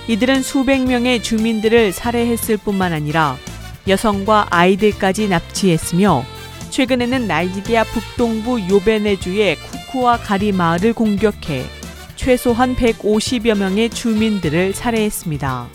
이들은 0.09 0.43
수백 0.43 0.87
명의 0.87 1.23
주민들을 1.23 1.91
살해했을 1.91 2.57
뿐만 2.57 2.93
아니라 2.93 3.35
여성과 3.87 4.47
아이들까지 4.49 5.29
납치했으며 5.29 6.23
최근에는 6.69 7.27
나이지리아 7.27 7.83
북동부 7.85 8.69
요베네주의 8.69 9.55
쿠쿠와 9.55 10.17
가리 10.17 10.51
마을을 10.51 10.93
공격해 10.93 11.65
최소한 12.15 12.75
150여 12.75 13.57
명의 13.57 13.89
주민들을 13.89 14.73
살해했습니다. 14.73 15.67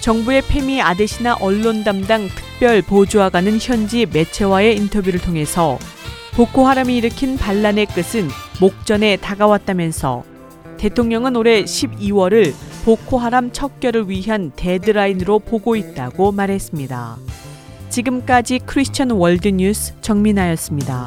정부의 0.00 0.42
페미 0.42 0.82
아데시나 0.82 1.36
언론 1.40 1.84
담당 1.84 2.28
특별 2.28 2.82
보조아가는 2.82 3.58
현지 3.60 4.06
매체와의 4.06 4.76
인터뷰를 4.76 5.20
통해서 5.20 5.78
보코하람이 6.34 6.96
일으킨 6.96 7.36
반란의 7.36 7.86
끝은 7.86 8.28
목전에 8.60 9.16
다가왔다면서 9.16 10.31
대통령은 10.82 11.36
올해 11.36 11.62
12월을 11.62 12.52
보코하람 12.84 13.52
척결을 13.52 14.08
위한 14.08 14.50
데드라인으로 14.56 15.38
보고 15.38 15.76
있다고 15.76 16.32
말했습니다. 16.32 17.18
지금까지 17.88 18.58
크리스천 18.66 19.12
월드뉴스 19.12 19.94
정민아였습니다. 20.00 21.06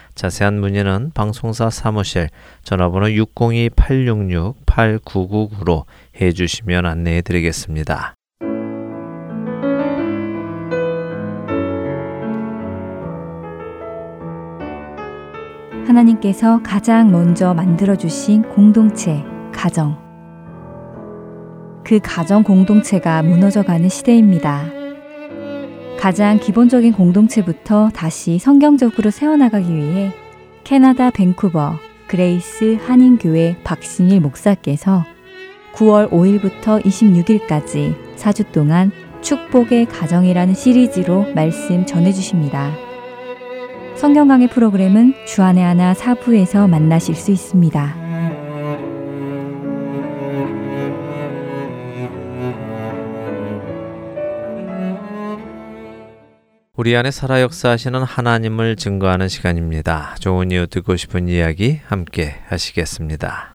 자세한 0.21 0.59
문의는 0.59 1.11
방송사 1.15 1.71
사무실 1.71 2.29
전화번호 2.61 3.07
602-866-8999로 3.07 5.85
해주시면 6.21 6.85
안내해 6.85 7.23
드리겠습니다. 7.23 8.13
하나님께서 15.87 16.61
가장 16.61 17.11
먼저 17.11 17.55
만들어 17.55 17.95
주신 17.95 18.43
공동체, 18.43 19.23
가정. 19.51 19.97
그 21.83 21.99
가정 21.99 22.43
공동체가 22.43 23.23
무너져가는 23.23 23.89
시대입니다. 23.89 24.80
가장 26.01 26.39
기본적인 26.39 26.93
공동체부터 26.93 27.91
다시 27.93 28.39
성경적으로 28.39 29.11
세워나가기 29.11 29.71
위해 29.71 30.11
캐나다 30.63 31.11
밴쿠버 31.11 31.75
그레이스 32.07 32.79
한인교회 32.83 33.57
박신일 33.63 34.19
목사께서 34.19 35.05
9월 35.75 36.09
5일부터 36.09 36.83
26일까지 36.83 38.15
4주 38.15 38.51
동안 38.51 38.91
축복의 39.21 39.85
가정이라는 39.85 40.55
시리즈로 40.55 41.27
말씀 41.35 41.85
전해주십니다. 41.85 42.71
성경 43.93 44.27
강의 44.27 44.47
프로그램은 44.47 45.13
주안의 45.27 45.63
하나 45.63 45.93
사부에서 45.93 46.67
만나실 46.67 47.13
수 47.13 47.29
있습니다. 47.29 48.00
우리 56.81 56.97
안에 56.97 57.11
살아 57.11 57.41
역사하시는 57.43 58.01
하나님을 58.01 58.75
증거하는 58.75 59.27
시간입니다. 59.27 60.15
좋은 60.19 60.49
이유 60.49 60.65
듣고 60.65 60.95
싶은 60.95 61.27
이야기 61.27 61.79
함께 61.85 62.37
하시겠습니다. 62.47 63.53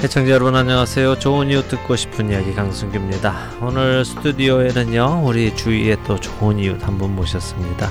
시청자 0.00 0.30
여러분 0.32 0.56
안녕하세요. 0.56 1.18
좋은 1.18 1.50
이유 1.50 1.68
듣고 1.68 1.96
싶은 1.96 2.30
이야기 2.30 2.54
강승규입니다. 2.54 3.58
오늘 3.60 4.06
스튜디오에는요 4.06 5.20
우리 5.26 5.54
주위에 5.54 5.98
또 6.06 6.18
좋은 6.18 6.58
이웃 6.60 6.82
한 6.82 6.96
분 6.96 7.14
모셨습니다. 7.14 7.90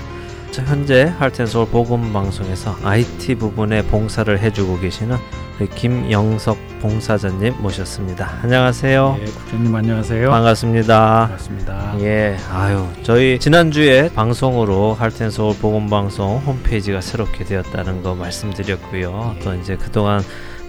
자, 0.51 0.63
현재 0.63 1.03
할텐서울 1.17 1.69
복음 1.69 2.11
방송에서 2.11 2.75
IT 2.83 3.35
부분에 3.35 3.83
봉사를 3.83 4.37
해주고 4.37 4.79
계시는 4.81 5.15
김영석 5.75 6.57
봉사자님 6.81 7.53
모셨습니다. 7.61 8.39
안녕하세요. 8.43 9.17
예, 9.21 9.25
국장님 9.25 9.73
안녕하세요. 9.73 10.29
반갑습니다. 10.29 11.19
반갑습니다. 11.21 11.95
예, 12.01 12.35
아유, 12.51 12.85
저희 13.03 13.39
지난주에 13.39 14.09
방송으로 14.13 14.93
할텐서울 14.95 15.55
복음 15.59 15.89
방송 15.89 16.39
홈페이지가 16.39 16.99
새롭게 16.99 17.45
되었다는 17.45 18.03
거 18.03 18.15
말씀드렸고요. 18.15 19.35
또 19.43 19.53
이제 19.53 19.77
그동안 19.77 20.21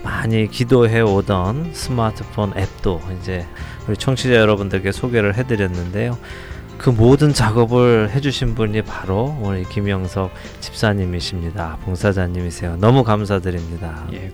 많이 0.05 0.47
기도해 0.49 1.01
오던 1.01 1.71
스마트폰 1.73 2.53
앱도 2.57 3.01
이제 3.18 3.47
우리 3.88 3.97
청취자 3.97 4.35
여러분들께 4.35 4.92
소개를 4.92 5.37
해드렸는데요. 5.37 6.18
그 6.83 6.90
모든 6.90 7.33
작업을 7.33 8.11
해주신 8.11 8.55
분이 8.57 8.83
바로 8.83 9.38
우리 9.40 9.64
김영석 9.64 10.33
집사님이십니다. 10.61 11.79
봉사자님이세요. 11.85 12.77
너무 12.77 13.05
감사드립니다. 13.05 14.05
예, 14.12 14.31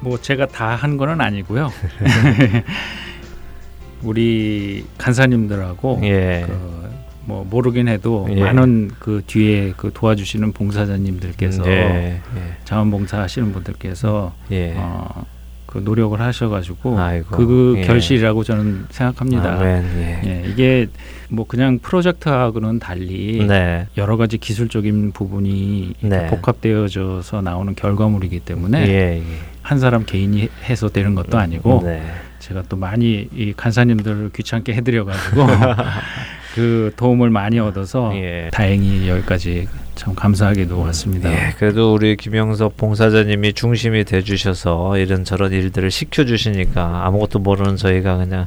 뭐 0.00 0.20
제가 0.20 0.46
다 0.46 0.76
한 0.76 0.96
거는 0.98 1.20
아니고요. 1.20 1.72
우리 4.02 4.84
간사님들하고 4.98 6.00
예. 6.04 6.44
그 6.46 6.90
뭐 7.26 7.46
모르긴 7.48 7.86
해도 7.86 8.26
예. 8.30 8.42
많은 8.42 8.90
그 8.98 9.22
뒤에 9.26 9.74
그 9.76 9.90
도와주시는 9.94 10.52
봉사자님들께서 10.52 11.64
예, 11.70 12.20
자원봉사 12.64 13.20
하시는 13.20 13.52
분들께서 13.52 14.32
예, 14.50 14.74
어, 14.76 15.26
그 15.70 15.78
노력을 15.78 16.20
하셔가지고 16.20 16.98
아이고, 16.98 17.36
그 17.36 17.74
예. 17.78 17.82
결실이라고 17.82 18.42
저는 18.42 18.86
생각합니다. 18.90 19.54
아멘. 19.54 19.84
예. 19.96 20.20
예, 20.24 20.48
이게 20.48 20.88
뭐 21.28 21.46
그냥 21.46 21.78
프로젝트하고는 21.78 22.80
달리 22.80 23.44
네. 23.46 23.86
여러 23.96 24.16
가지 24.16 24.36
기술적인 24.36 25.12
부분이 25.12 25.94
네. 26.00 26.26
복합되어져서 26.26 27.42
나오는 27.42 27.74
결과물이기 27.76 28.40
때문에 28.40 28.86
예, 28.88 29.18
예. 29.18 29.22
한 29.62 29.78
사람 29.78 30.04
개인이 30.04 30.48
해서 30.68 30.88
되는 30.88 31.14
것도 31.14 31.38
아니고 31.38 31.82
네. 31.84 32.02
제가 32.40 32.64
또 32.68 32.76
많이 32.76 33.28
이 33.32 33.52
간사님들을 33.56 34.30
귀찮게 34.34 34.74
해드려가지고 34.74 35.46
그 36.56 36.92
도움을 36.96 37.30
많이 37.30 37.60
얻어서 37.60 38.12
예. 38.16 38.50
다행히 38.52 39.08
여기까지 39.08 39.68
참 39.94 40.14
감사하게도 40.14 40.80
왔습니다. 40.80 41.30
예, 41.30 41.54
그래도 41.58 41.94
우리 41.94 42.16
김영섭 42.16 42.76
봉사자님이 42.76 43.52
중심이 43.52 44.04
돼주셔서 44.04 44.98
이런 44.98 45.24
저런 45.24 45.52
일들을 45.52 45.90
시켜주시니까 45.90 47.06
아무것도 47.06 47.38
모르는 47.40 47.76
저희가 47.76 48.16
그냥 48.16 48.46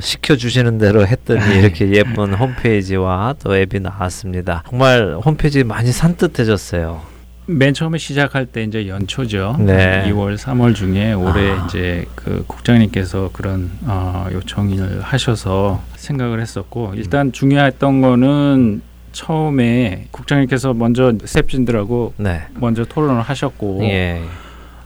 시켜주시는 0.00 0.78
대로 0.78 1.06
했더니 1.06 1.58
이렇게 1.58 1.90
예쁜 1.92 2.34
홈페이지와 2.34 3.34
또 3.42 3.56
앱이 3.56 3.80
나왔습니다. 3.80 4.64
정말 4.68 5.18
홈페이지 5.24 5.64
많이 5.64 5.92
산뜻해졌어요. 5.92 7.14
맨 7.46 7.74
처음에 7.74 7.98
시작할 7.98 8.46
때 8.46 8.62
이제 8.62 8.88
연초죠. 8.88 9.56
네. 9.60 10.04
2월, 10.08 10.38
3월 10.38 10.74
중에 10.74 11.12
올해 11.12 11.50
아. 11.50 11.66
이제 11.66 12.06
그 12.14 12.42
국장님께서 12.46 13.30
그런 13.34 13.70
어, 13.82 14.26
요청을 14.32 15.02
하셔서 15.02 15.82
생각을 15.96 16.40
했었고 16.40 16.94
일단 16.96 17.32
중요했던 17.32 18.00
거는 18.00 18.80
처음에 19.14 20.08
국장님께서 20.10 20.74
먼저 20.74 21.14
셉진들하고 21.24 22.14
네. 22.18 22.42
먼저 22.56 22.84
토론을 22.84 23.22
하셨고 23.22 23.80
예. 23.84 24.20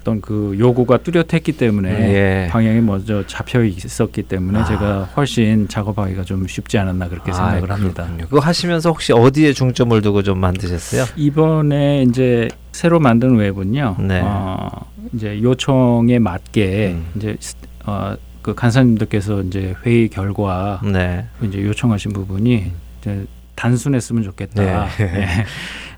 어떤 0.00 0.20
그 0.20 0.54
요구가 0.58 0.98
뚜렷했기 0.98 1.52
때문에 1.52 1.90
예. 1.90 2.48
방향이 2.50 2.80
먼저 2.82 3.26
잡혀 3.26 3.64
있었기 3.64 4.22
때문에 4.24 4.60
아. 4.60 4.64
제가 4.64 5.02
훨씬 5.16 5.66
작업하기가 5.68 6.22
좀 6.24 6.46
쉽지 6.46 6.78
않았나 6.78 7.08
그렇게 7.08 7.32
생각을 7.32 7.70
아, 7.72 7.74
합니다. 7.74 8.06
그거 8.20 8.38
하시면서 8.38 8.90
혹시 8.90 9.12
어디에 9.12 9.52
중점을 9.52 10.00
두고 10.00 10.22
좀 10.22 10.38
만드셨어요? 10.38 11.04
이번에 11.16 12.04
이제 12.08 12.48
새로 12.72 13.00
만든 13.00 13.34
웹은요. 13.36 13.96
네. 14.00 14.20
어, 14.22 14.68
이제 15.14 15.40
요청에 15.42 16.18
맞게 16.18 16.94
음. 16.94 17.06
이제 17.16 17.36
스- 17.40 17.56
어, 17.86 18.14
그 18.42 18.54
간사님들께서 18.54 19.42
이제 19.42 19.74
회의 19.84 20.08
결과 20.08 20.80
네. 20.84 21.24
이제 21.42 21.62
요청하신 21.62 22.12
부분이 22.12 22.70
이제 23.00 23.26
단순했으면 23.58 24.22
좋겠다. 24.22 24.62
네. 24.62 24.88
예. 25.04 25.44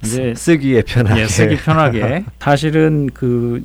이제 0.02 0.34
쓰- 0.34 0.44
쓰기에 0.44 0.82
편하게. 0.82 1.20
예, 1.20 1.26
쓰기 1.26 1.56
편하게. 1.56 2.24
사실은 2.40 3.08
그 3.12 3.62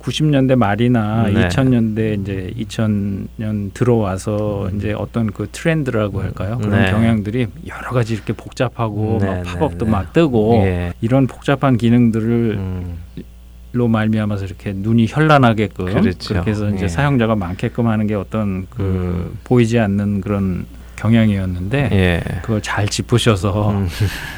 90년대 0.00 0.54
말이나 0.56 1.24
네. 1.24 1.48
2000년대 1.48 2.20
이제 2.22 2.50
2000년 2.56 3.74
들어와서 3.74 4.70
이제 4.74 4.92
어떤 4.92 5.30
그 5.30 5.48
트렌드라고 5.52 6.22
할까요? 6.22 6.58
그런 6.62 6.80
네. 6.80 6.90
경향들이 6.90 7.48
여러 7.66 7.90
가지 7.90 8.14
이렇게 8.14 8.32
복잡하고 8.32 9.18
네, 9.20 9.26
막 9.26 9.42
네, 9.42 9.58
팝업도 9.58 9.84
네. 9.84 9.90
막 9.90 10.12
뜨고 10.14 10.54
예. 10.64 10.92
이런 11.02 11.26
복잡한 11.26 11.76
기능들을 11.76 12.54
음. 12.58 12.98
로 13.72 13.86
말미암아서 13.86 14.46
이렇게 14.46 14.72
눈이 14.74 15.08
현란하게끔 15.08 15.84
그렇죠. 15.84 16.28
그렇게 16.32 16.52
해서 16.52 16.70
이제 16.70 16.84
예. 16.84 16.88
사용자가 16.88 17.36
많게끔 17.36 17.86
하는 17.86 18.06
게 18.06 18.14
어떤 18.14 18.66
그 18.70 18.82
음. 18.82 19.38
보이지 19.44 19.78
않는 19.78 20.22
그런 20.22 20.64
경향이었는데 20.98 21.88
예. 21.92 22.22
그걸 22.42 22.60
잘 22.60 22.86
짚으셔서 22.88 23.70
음. 23.70 23.88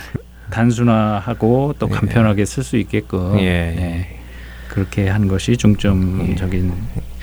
단순화하고 0.51 1.75
또 1.79 1.89
예. 1.91 1.95
간편하게 1.95 2.45
쓸 2.45 2.63
수 2.63 2.77
있게끔 2.77 3.39
예. 3.39 3.45
예, 3.45 4.19
그렇게 4.69 5.09
한 5.09 5.29
것이 5.29 5.57
중점적인 5.57 6.73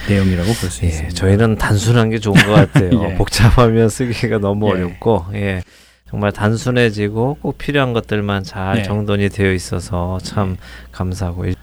내용이라고 0.09 0.47
볼수 0.53 0.83
예, 0.85 0.87
있습니다. 0.89 1.15
저희는 1.15 1.55
단순한 1.57 2.09
게 2.09 2.19
좋은 2.19 2.35
것 2.35 2.53
같아요. 2.53 2.89
예. 3.11 3.15
복잡하면 3.15 3.89
쓰기가 3.89 4.37
너무 4.39 4.67
예. 4.69 4.71
어렵고, 4.73 5.25
예. 5.33 5.61
정말 6.09 6.31
단순해지고 6.31 7.37
꼭 7.41 7.57
필요한 7.57 7.91
것들만 7.91 8.43
잘 8.43 8.77
예. 8.79 8.83
정돈이 8.83 9.29
되어 9.29 9.51
있어서 9.51 10.19
참 10.23 10.55
감사하고 10.93 11.45
일- 11.45 11.55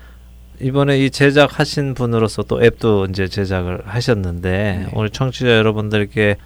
이번에 0.61 0.99
이 0.99 1.11
제작하신 1.11 1.95
분으로서 1.95 2.43
또 2.45 2.63
앱도 2.63 3.07
이제 3.07 3.27
제작을 3.27 3.83
하셨는데 3.87 4.51
네. 4.51 4.87
오늘 4.93 5.11
청취자 5.11 5.49
여러분들께 5.49 6.37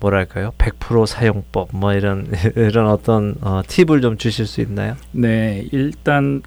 뭐랄까요 0.00 0.52
100% 0.58 1.06
사용법 1.06 1.68
뭐 1.72 1.92
이런 1.92 2.26
이런 2.56 2.88
어떤 2.88 3.34
어, 3.40 3.62
팁을 3.66 4.00
좀 4.00 4.16
주실 4.18 4.46
수 4.46 4.60
있나요? 4.60 4.96
네, 5.12 5.66
일단 5.72 6.42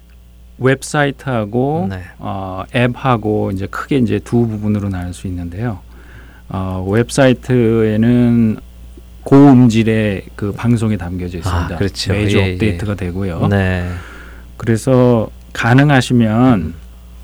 웹사이트하고 0.58 1.86
네. 1.90 2.02
어, 2.18 2.64
앱하고 2.74 3.52
이제 3.52 3.66
크게 3.66 3.98
이제 3.98 4.18
두 4.18 4.46
부분으로 4.46 4.88
나눌 4.88 5.14
수 5.14 5.26
있는데요. 5.26 5.80
어, 6.48 6.84
웹사이트에는 6.88 8.58
고음질의 9.24 10.24
그 10.34 10.52
방송이 10.52 10.96
담겨져 10.96 11.38
있습니다. 11.38 11.74
아, 11.74 11.78
그렇죠. 11.78 12.12
매주 12.12 12.38
예, 12.38 12.48
예. 12.48 12.52
업데이트가 12.54 12.94
되고요. 12.94 13.48
네. 13.48 13.86
그래서 14.56 15.28
가능하시면 15.52 16.74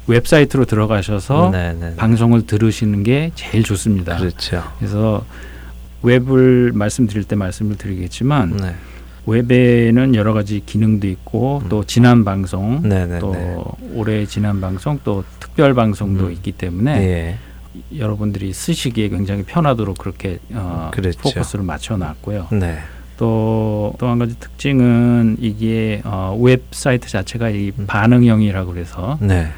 웹사이트로 0.07 0.67
들어가셔서 0.67 1.51
네, 1.51 1.73
네. 1.73 1.97
방송을 1.97 2.47
들으시는 2.47 3.03
게 3.05 3.31
제일 3.35 3.63
좋습니다. 3.65 4.19
그렇죠. 4.19 4.63
그래서 4.79 5.25
웹을 6.05 6.73
말씀드릴 6.75 7.25
때 7.25 7.35
말씀을 7.35 7.77
드리겠지만 7.77 8.57
네. 8.57 8.75
웹에는 9.27 10.15
여러 10.15 10.35
가지 10.35 10.63
기능도 10.65 11.09
있고 11.09 11.61
음. 11.65 11.69
또 11.69 11.85
지난 11.85 12.25
방송 12.25 12.83
네, 12.83 13.07
네, 13.07 13.19
또 13.19 13.33
네. 13.33 13.57
올해 13.95 14.27
지난 14.27 14.61
방송 14.61 15.01
또 15.03 15.25
특별 15.41 15.75
방송도 15.75 16.27
음. 16.27 16.33
있기 16.33 16.53
때문에 16.53 17.03
예. 17.03 17.39
여러분들이 17.97 18.53
쓰시기에 18.53 19.09
굉장히 19.09 19.43
편하도록 19.43 19.97
그렇게 19.97 20.39
어, 20.53 20.91
그렇죠. 20.93 21.19
포커스를 21.21 21.65
맞춰놨고요. 21.65 22.49
네. 22.53 22.79
또또 23.17 23.97
한 24.03 24.19
가지 24.19 24.39
특징은 24.39 25.37
이게 25.41 26.03
어, 26.05 26.37
웹사이트 26.39 27.09
자체가 27.09 27.49
이 27.49 27.73
음. 27.79 27.87
반응형이라고 27.87 28.73
그래서 28.73 29.19
네. 29.21 29.49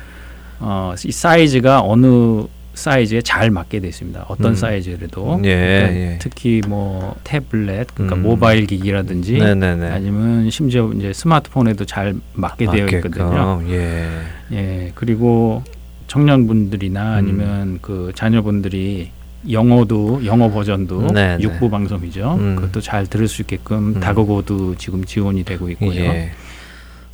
어, 0.60 0.94
이 1.04 1.12
사이즈가 1.12 1.82
어느 1.82 2.44
사이즈에 2.76 3.22
잘 3.22 3.50
맞게 3.50 3.80
되어 3.80 3.88
있습니다. 3.88 4.26
어떤 4.28 4.52
음. 4.52 4.54
사이즈라도 4.54 5.40
예, 5.44 5.56
그러니까 5.56 5.94
예. 5.94 6.18
특히 6.20 6.60
뭐 6.68 7.16
태블릿 7.24 7.94
그러니까 7.94 8.16
음. 8.16 8.22
모바일 8.22 8.66
기기라든지 8.66 9.38
네네네. 9.38 9.88
아니면 9.90 10.50
심지어 10.50 10.92
이제 10.94 11.12
스마트폰에도 11.12 11.86
잘 11.86 12.14
맞게 12.34 12.66
되어 12.66 12.86
있거든요. 12.86 13.62
예. 13.68 14.08
예 14.52 14.92
그리고 14.94 15.64
청년분들이나 16.06 17.14
음. 17.14 17.16
아니면 17.16 17.78
그 17.80 18.12
자녀분들이 18.14 19.10
영어도 19.50 20.24
영어 20.26 20.50
버전도 20.50 21.12
네네. 21.12 21.42
육부 21.42 21.70
방송이죠. 21.70 22.36
음. 22.38 22.56
그것도 22.56 22.82
잘 22.82 23.06
들을 23.06 23.26
수 23.26 23.40
있게끔 23.42 23.96
음. 23.96 24.00
다국어도 24.00 24.74
지금 24.76 25.04
지원이 25.04 25.44
되고 25.44 25.70
있고요. 25.70 26.12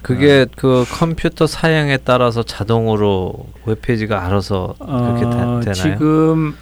예. 0.03 0.07
그게 0.15 0.47
그 0.57 0.85
컴퓨터 0.91 1.47
사양에 1.47 1.97
따라서 1.99 2.43
자동으로 2.43 3.47
웹페이지가 3.67 4.27
알아서 4.27 4.75
그렇게 4.79 5.21
되, 5.21 5.27
어, 5.27 5.61
나요 5.61 5.73
지금 5.73 6.57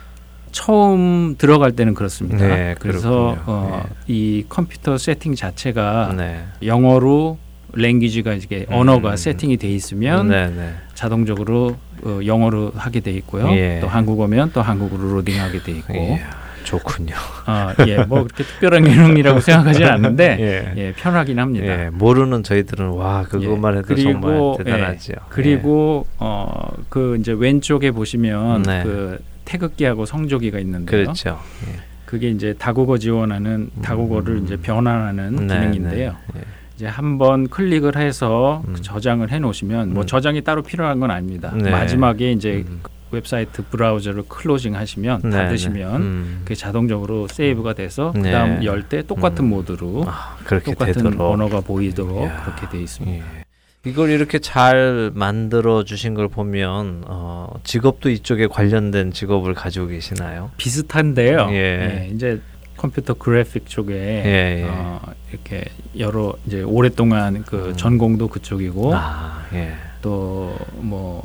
처음 0.52 1.36
들어갈 1.38 1.72
때는 1.72 1.94
그렇습니다. 1.94 2.46
네, 2.46 2.74
그래서. 2.78 3.36
어, 3.46 3.84
이 4.06 4.44
컴퓨터 4.48 4.98
세팅 4.98 5.34
자체가 5.34 6.14
네. 6.16 6.44
영어로 6.62 7.38
랭귀지가 7.72 8.34
이게 8.34 8.66
음. 8.68 8.74
언어가 8.74 9.16
세팅이 9.16 9.56
돼 9.56 9.68
있으면 9.68 10.28
네네. 10.28 10.74
자동적으로 10.94 11.76
어, 12.02 12.20
영어로 12.24 12.72
하게 12.74 13.00
돼 13.00 13.12
있고요. 13.12 13.48
예. 13.52 13.78
또 13.80 13.88
한국어면 13.88 14.50
또 14.52 14.62
한국어로 14.62 15.12
로딩하게 15.14 15.62
돼 15.62 15.72
있고. 15.72 15.94
예. 15.94 16.22
좋군요. 16.70 17.14
아, 17.46 17.74
예, 17.86 18.04
뭐 18.04 18.22
그렇게 18.24 18.44
특별한 18.44 18.84
기능이라고 18.84 19.40
생각하지는 19.40 19.90
않는데 19.90 20.36
예. 20.40 20.80
예, 20.80 20.92
편하긴 20.92 21.38
합니다. 21.38 21.66
예. 21.66 21.90
모르는 21.90 22.42
저희들은 22.42 22.88
와 22.90 23.22
그것만 23.24 23.78
해도 23.78 23.86
그리고, 23.88 24.56
정말 24.56 24.64
대단하죠. 24.64 25.12
예, 25.12 25.16
그리고 25.28 26.06
어 26.18 26.70
그 26.90 27.16
이제 27.18 27.32
왼쪽에 27.32 27.90
보시면 27.92 28.62
네. 28.62 28.82
그 28.82 29.18
태극기하고 29.44 30.06
성조기가 30.06 30.58
예. 30.58 30.62
있는데요. 30.62 31.04
그렇죠. 31.04 31.38
예. 31.68 31.80
그게 32.04 32.28
이제 32.30 32.54
다국어 32.58 32.98
지원하는 32.98 33.70
다국어를 33.82 34.36
음. 34.36 34.44
이제 34.44 34.56
변환하는 34.56 35.46
네, 35.46 35.54
기능인데요. 35.54 36.16
네. 36.34 36.40
예. 36.40 36.44
이제 36.74 36.86
한번 36.86 37.48
클릭을 37.48 37.96
해서 37.96 38.62
음. 38.66 38.72
그 38.74 38.82
저장을 38.82 39.30
해 39.30 39.38
놓으시면 39.38 39.94
뭐 39.94 40.02
음. 40.02 40.06
저장이 40.06 40.42
따로 40.42 40.62
필요한 40.62 40.98
건 40.98 41.10
아닙니다. 41.10 41.52
네. 41.54 41.70
마지막에 41.70 42.32
이제 42.32 42.64
음. 42.66 42.80
웹사이트 43.12 43.64
브라우저를 43.70 44.24
closing 44.28 44.74
하시면 44.76 45.20
네, 45.24 45.30
닫으시면 45.30 45.92
네. 45.92 45.96
음. 46.06 46.40
그게 46.44 46.54
자동적으로 46.54 47.26
save가 47.28 47.74
돼서 47.74 48.12
네. 48.14 48.22
그다음 48.22 48.64
열 48.64 48.82
때 48.88 49.02
똑같은 49.02 49.44
음. 49.44 49.50
모드로 49.50 50.04
아, 50.08 50.36
똑같은 50.64 50.92
되도록 50.94 51.20
언어가 51.20 51.60
보이도록 51.60 52.22
이야. 52.22 52.42
그렇게 52.44 52.68
돼 52.68 52.82
있습니다. 52.82 53.24
예. 53.24 53.44
이걸 53.86 54.10
이렇게 54.10 54.38
잘 54.38 55.10
만들어 55.14 55.84
주신 55.84 56.12
걸 56.14 56.28
보면 56.28 57.04
어, 57.06 57.52
직업도 57.64 58.10
이쪽에 58.10 58.46
관련된 58.46 59.10
직업을 59.12 59.54
가지고 59.54 59.86
계시나요? 59.86 60.50
비슷한데요. 60.58 61.48
예. 61.50 61.54
예, 61.54 62.10
이제 62.12 62.40
컴퓨터 62.76 63.14
그래픽 63.14 63.66
쪽에 63.68 63.94
예, 63.94 64.62
예. 64.62 64.66
어, 64.68 65.00
이렇게 65.30 65.64
여러 65.98 66.34
이제 66.46 66.62
오랫동안 66.62 67.42
그 67.46 67.68
음. 67.68 67.76
전공도 67.76 68.28
그쪽이고 68.28 68.92
아, 68.94 69.44
예. 69.54 69.74
또뭐 70.02 71.22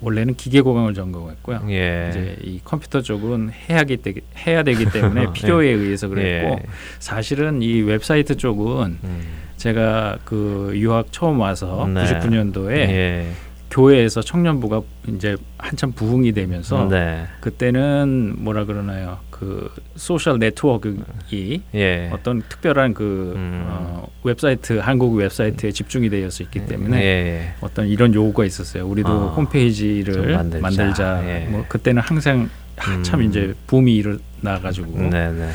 원래는 0.00 0.34
기계 0.34 0.60
공학을 0.60 0.94
전공했고요. 0.94 1.62
예. 1.70 2.08
이제 2.10 2.36
이 2.42 2.60
컴퓨터 2.64 3.00
쪽은 3.00 3.50
해야 3.68 3.84
기 3.84 3.96
때, 3.96 4.14
해야 4.46 4.62
되기 4.62 4.84
때문에 4.90 5.22
예. 5.22 5.26
필요에 5.32 5.68
의해서 5.68 6.08
그랬고 6.08 6.56
예. 6.60 6.66
사실은 6.98 7.62
이 7.62 7.80
웹사이트 7.80 8.36
쪽은 8.36 8.98
음. 9.02 9.22
제가 9.56 10.18
그 10.24 10.72
유학 10.74 11.12
처음 11.12 11.40
와서 11.40 11.88
네. 11.92 12.04
99년도에 12.04 12.72
예. 12.72 13.26
교회에서 13.70 14.22
청년부가 14.22 14.82
이제 15.08 15.36
한참 15.58 15.92
부흥이 15.92 16.32
되면서 16.32 16.88
네. 16.88 17.26
그때는 17.40 18.34
뭐라 18.38 18.64
그러나요? 18.64 19.18
그 19.38 19.70
social 19.96 20.38
network이 20.38 21.60
예. 21.74 22.10
어떤 22.12 22.42
특별한 22.48 22.94
그 22.94 23.32
음. 23.36 23.64
어, 23.68 24.08
웹사이트 24.24 24.78
한국 24.78 25.14
웹사이트에 25.14 25.72
집중이 25.72 26.08
되어 26.08 26.28
있기 26.28 26.66
때문에 26.66 27.02
예. 27.02 27.52
어떤 27.60 27.86
이런 27.88 28.14
요구가 28.14 28.44
있었어요. 28.44 28.86
우리도 28.86 29.08
아, 29.08 29.12
좀 29.12 29.28
홈페이지를 29.28 30.32
만들자. 30.34 30.60
만들자. 30.62 31.22
예. 31.28 31.46
뭐 31.50 31.64
그때는 31.68 32.02
항상 32.02 32.48
음. 32.88 33.22
이제 33.22 33.54
붐이 33.66 33.94
일어나가지고 33.96 34.98
네, 35.10 35.32
네. 35.32 35.48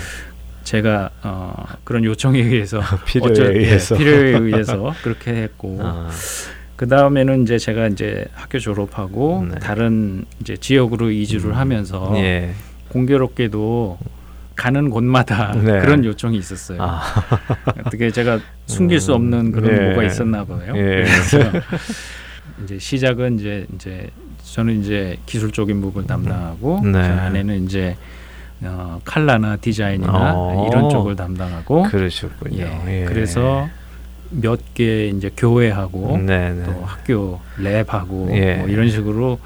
제가 0.64 1.10
어, 1.24 1.66
그런 1.84 2.04
요청에 2.04 2.40
의해서 2.40 2.82
필요에 3.08 3.32
어쩔- 3.32 3.56
예, 3.56 3.60
의해서. 3.60 3.98
필요에 3.98 4.38
의해서 4.38 4.94
그렇게 5.04 5.32
했고 5.34 5.78
아, 5.82 6.10
그 6.76 6.88
다음에는 6.88 7.44
이제 7.44 7.58
제가 7.58 7.88
이제 7.88 8.26
학교 8.34 8.58
졸업하고 8.60 9.46
네. 9.52 9.60
다른 9.60 10.26
이제 10.40 10.56
지역으로 10.58 11.12
이주를 11.12 11.52
음. 11.52 11.56
하면서 11.56 12.12
예. 12.18 12.52
공교롭게도 12.92 13.98
가는 14.56 14.90
곳마다 14.90 15.54
네. 15.58 15.80
그런 15.80 16.04
요청이 16.06 16.38
있었어요. 16.38 16.78
아, 16.82 17.02
어떻게 17.86 18.12
제가 18.12 18.40
숨길 18.68 19.00
수 19.00 19.12
음, 19.12 19.16
없는 19.16 19.52
그런 19.54 19.72
예. 19.76 19.86
뭐가 19.88 20.04
있었나 20.04 20.44
봐요. 20.46 20.74
예. 20.76 21.04
그래서 21.04 21.40
이제 22.64 22.78
시작은 22.78 23.40
이제 23.40 23.66
이제 23.76 24.10
저는 24.44 24.82
이제 24.82 25.18
기술적인 25.26 25.82
부분 25.82 26.06
담당하고 26.06 26.82
네. 26.84 26.92
그 26.92 26.98
안에는 26.98 27.66
이제 27.66 27.96
어, 28.64 29.00
칼라나 29.04 29.56
디자인이나 29.56 30.34
어. 30.36 30.68
이런 30.70 30.90
쪽을 30.90 31.16
담당하고 31.16 31.84
그러셨군요. 31.84 32.64
예. 32.88 33.02
예. 33.02 33.06
그래서 33.06 33.68
몇 34.30 34.60
개 34.74 35.08
이제 35.08 35.30
교회하고 35.36 36.18
네, 36.20 36.54
네. 36.54 36.64
또 36.64 36.84
학교 36.86 37.40
랩하고 37.58 38.32
예. 38.36 38.56
뭐 38.58 38.68
이런 38.68 38.90
식으로 38.90 39.40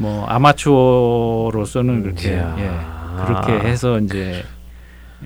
뭐 0.00 0.24
아마추어로서는 0.26 2.02
그렇게 2.02 2.30
이야. 2.30 2.56
예, 2.58 3.24
그렇게 3.26 3.68
해서 3.68 3.98
이제 3.98 4.42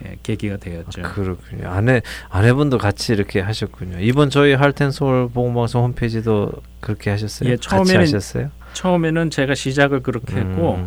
예, 0.05 0.17
계기가 0.25 0.57
되었죠. 0.57 1.03
그렇군요. 1.03 1.69
아내 1.69 2.03
아내분도 2.29 2.79
같이 2.79 3.13
이렇게 3.13 3.41
하셨군요. 3.41 3.99
이번 4.01 4.31
저희 4.31 4.55
할텐 4.55 4.91
서울 4.91 5.29
보건방송 5.29 5.85
홈페이지도 5.85 6.51
그렇게 6.81 7.11
하셨어요? 7.11 7.51
예, 7.51 7.57
처음에는 7.57 8.01
하셨어요? 8.01 8.51
처음에는 8.73 9.31
제가 9.31 9.55
시작을 9.55 10.03
그렇게 10.03 10.35
했고 10.37 10.85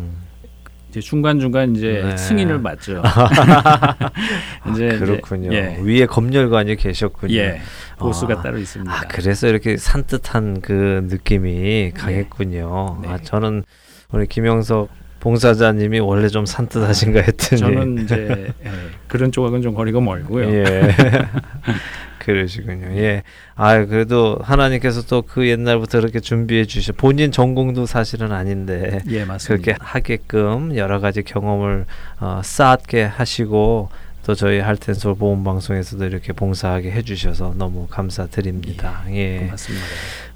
음. 0.98 1.00
이제 1.00 1.00
중간 1.00 1.38
중간 1.38 1.74
이제 1.74 2.02
네. 2.04 2.16
승인을 2.16 2.62
받죠. 2.62 3.02
이제 4.70 4.86
이제, 4.88 4.98
그렇군요. 4.98 5.52
예, 5.52 5.78
위에 5.82 6.06
검열관이 6.06 6.76
계셨군요. 6.76 7.34
예, 7.34 7.60
보수가 7.98 8.34
아. 8.34 8.42
따로 8.42 8.58
있습니다. 8.58 8.92
아 8.92 9.00
그래서 9.08 9.46
이렇게 9.48 9.76
산뜻한 9.76 10.60
그 10.60 11.06
느낌이 11.08 11.92
강했군요. 11.94 12.98
네. 13.02 13.08
아 13.08 13.18
저는 13.18 13.64
우리 14.12 14.26
김영석 14.26 14.88
봉사자님이 15.20 16.00
원래 16.00 16.28
좀 16.28 16.46
산뜻하신가 16.46 17.20
했더니 17.20 17.60
저는 17.60 18.04
이제 18.04 18.52
예, 18.64 18.70
그런 19.08 19.32
쪽하고는 19.32 19.62
좀 19.62 19.74
거리가 19.74 20.00
멀고요. 20.00 20.48
예. 20.48 20.94
그러시군요. 22.32 22.88
예. 22.98 23.22
아 23.54 23.84
그래도 23.86 24.38
하나님께서 24.42 25.02
또 25.06 25.22
그 25.22 25.48
옛날부터 25.48 26.00
그렇게 26.00 26.20
준비해 26.20 26.64
주셔. 26.66 26.92
본인 26.92 27.32
전공도 27.32 27.86
사실은 27.86 28.32
아닌데 28.32 29.00
예, 29.08 29.24
맞습니다. 29.24 29.62
그렇게 29.62 29.76
하게끔 29.80 30.76
여러 30.76 31.00
가지 31.00 31.22
경험을 31.22 31.86
어, 32.20 32.40
쌓게 32.44 33.02
하시고 33.04 33.88
또 34.26 34.34
저희 34.34 34.58
할텐솔 34.60 35.14
보험 35.14 35.42
방송에서도 35.42 36.04
이렇게 36.04 36.34
봉사하게 36.34 36.90
해주셔서 36.92 37.54
너무 37.56 37.86
감사드립니다. 37.88 39.04
예. 39.10 39.38
고맙습니다. 39.38 39.86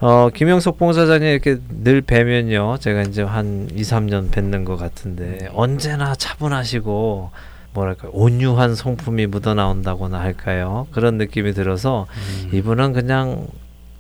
어, 0.01 0.31
김영석 0.35 0.79
봉사자님 0.79 1.29
이렇게 1.29 1.59
늘 1.83 2.01
뵈면요. 2.01 2.79
제가 2.81 3.03
이제 3.03 3.23
한 3.23 3.69
2, 3.71 3.83
3년 3.83 4.31
뵙는 4.31 4.65
것 4.65 4.77
같은데 4.79 5.49
언제나 5.53 6.15
차분하시고 6.15 7.31
뭐랄까 7.75 8.09
온유한 8.13 8.75
성품이 8.75 9.27
묻어나온다고나 9.27 10.21
할까요? 10.21 10.87
그런 10.93 11.17
느낌이 11.19 11.53
들어서 11.55 12.07
음. 12.45 12.51
이분은 12.53 12.93
그냥 12.93 13.47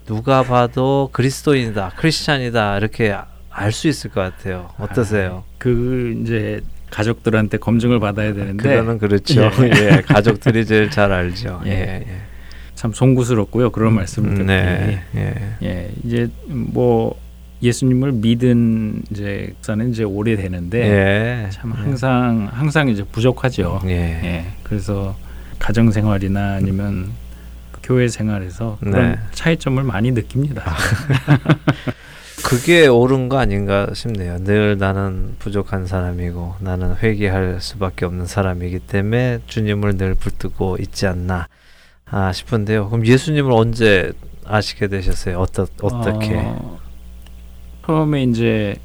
누가 0.07 0.43
봐도 0.43 1.09
그리스도인이다, 1.13 1.93
크리스찬이다 1.97 2.77
이렇게 2.79 3.15
알 3.51 3.73
수 3.73 3.89
있을 3.89 4.11
것 4.11 4.21
같아요. 4.21 4.71
어떠세요? 4.79 5.45
그 5.59 6.19
이제 6.23 6.61
가족들한테 6.91 7.59
검증을 7.59 8.01
받아야 8.01 8.35
되는데 8.35 8.63
그거는 8.77 8.99
그렇죠. 8.99 9.43
예. 9.65 10.03
가족들이 10.07 10.67
제일 10.67 10.91
잘 10.91 11.13
알죠. 11.13 11.61
예. 11.67 11.71
예. 11.71 12.05
예. 12.07 12.17
참 12.75 12.93
송구스럽고요. 12.93 13.71
그런 13.71 13.95
말씀을 13.95 14.31
듣기. 14.35 14.45
네. 14.47 15.03
예. 15.15 15.35
예, 15.63 15.91
이제 16.05 16.29
뭐 16.47 17.17
예수님을 17.63 18.13
믿은 18.13 19.03
이제 19.11 19.55
사는 19.61 19.91
이제 19.91 20.03
오래 20.03 20.35
되는데 20.37 21.47
예. 21.47 21.51
참 21.51 21.73
항상 21.73 22.49
항상 22.51 22.89
이제 22.89 23.05
부족하죠. 23.05 23.81
예. 23.87 23.91
예, 23.91 24.47
그래서 24.65 25.17
가정 25.59 25.91
생활이나 25.93 26.55
아니면 26.55 27.13
교회 27.83 28.09
생활에서 28.09 28.79
그런 28.81 29.13
네. 29.13 29.19
차이점을 29.33 29.83
많이 29.85 30.11
느낍니다. 30.11 30.75
그게 32.45 32.89
옳은 32.89 33.29
거 33.29 33.39
아닌가 33.39 33.89
싶네요. 33.95 34.39
늘 34.43 34.77
나는 34.77 35.37
부족한 35.39 35.87
사람이고 35.87 36.57
나는 36.59 36.97
회개할 36.97 37.61
수밖에 37.61 38.05
없는 38.05 38.27
사람이기 38.27 38.81
때문에 38.81 39.39
주님을 39.47 39.97
늘 39.97 40.15
붙들고 40.15 40.79
있지 40.81 41.07
않나 41.07 41.47
아 42.11 42.33
싶은데요. 42.33 42.89
그럼 42.89 43.07
예수님을 43.07 43.53
언제 43.53 44.13
아시게 44.45 44.89
되셨어요? 44.89 45.39
어떠 45.39 45.67
어떻게? 45.81 46.35
어, 46.37 46.82
처음에 47.85 48.23
이제 48.25 48.77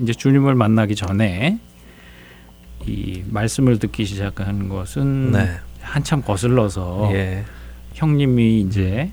이제 0.00 0.12
주님을 0.12 0.54
만나기 0.54 0.94
전에 0.94 1.58
이 2.86 3.22
말씀을 3.28 3.78
듣기 3.78 4.04
시작한 4.04 4.68
것은 4.68 5.32
네. 5.32 5.58
한참 5.80 6.22
거슬러서 6.22 7.10
예. 7.12 7.44
형님이 7.94 8.60
이제 8.60 9.10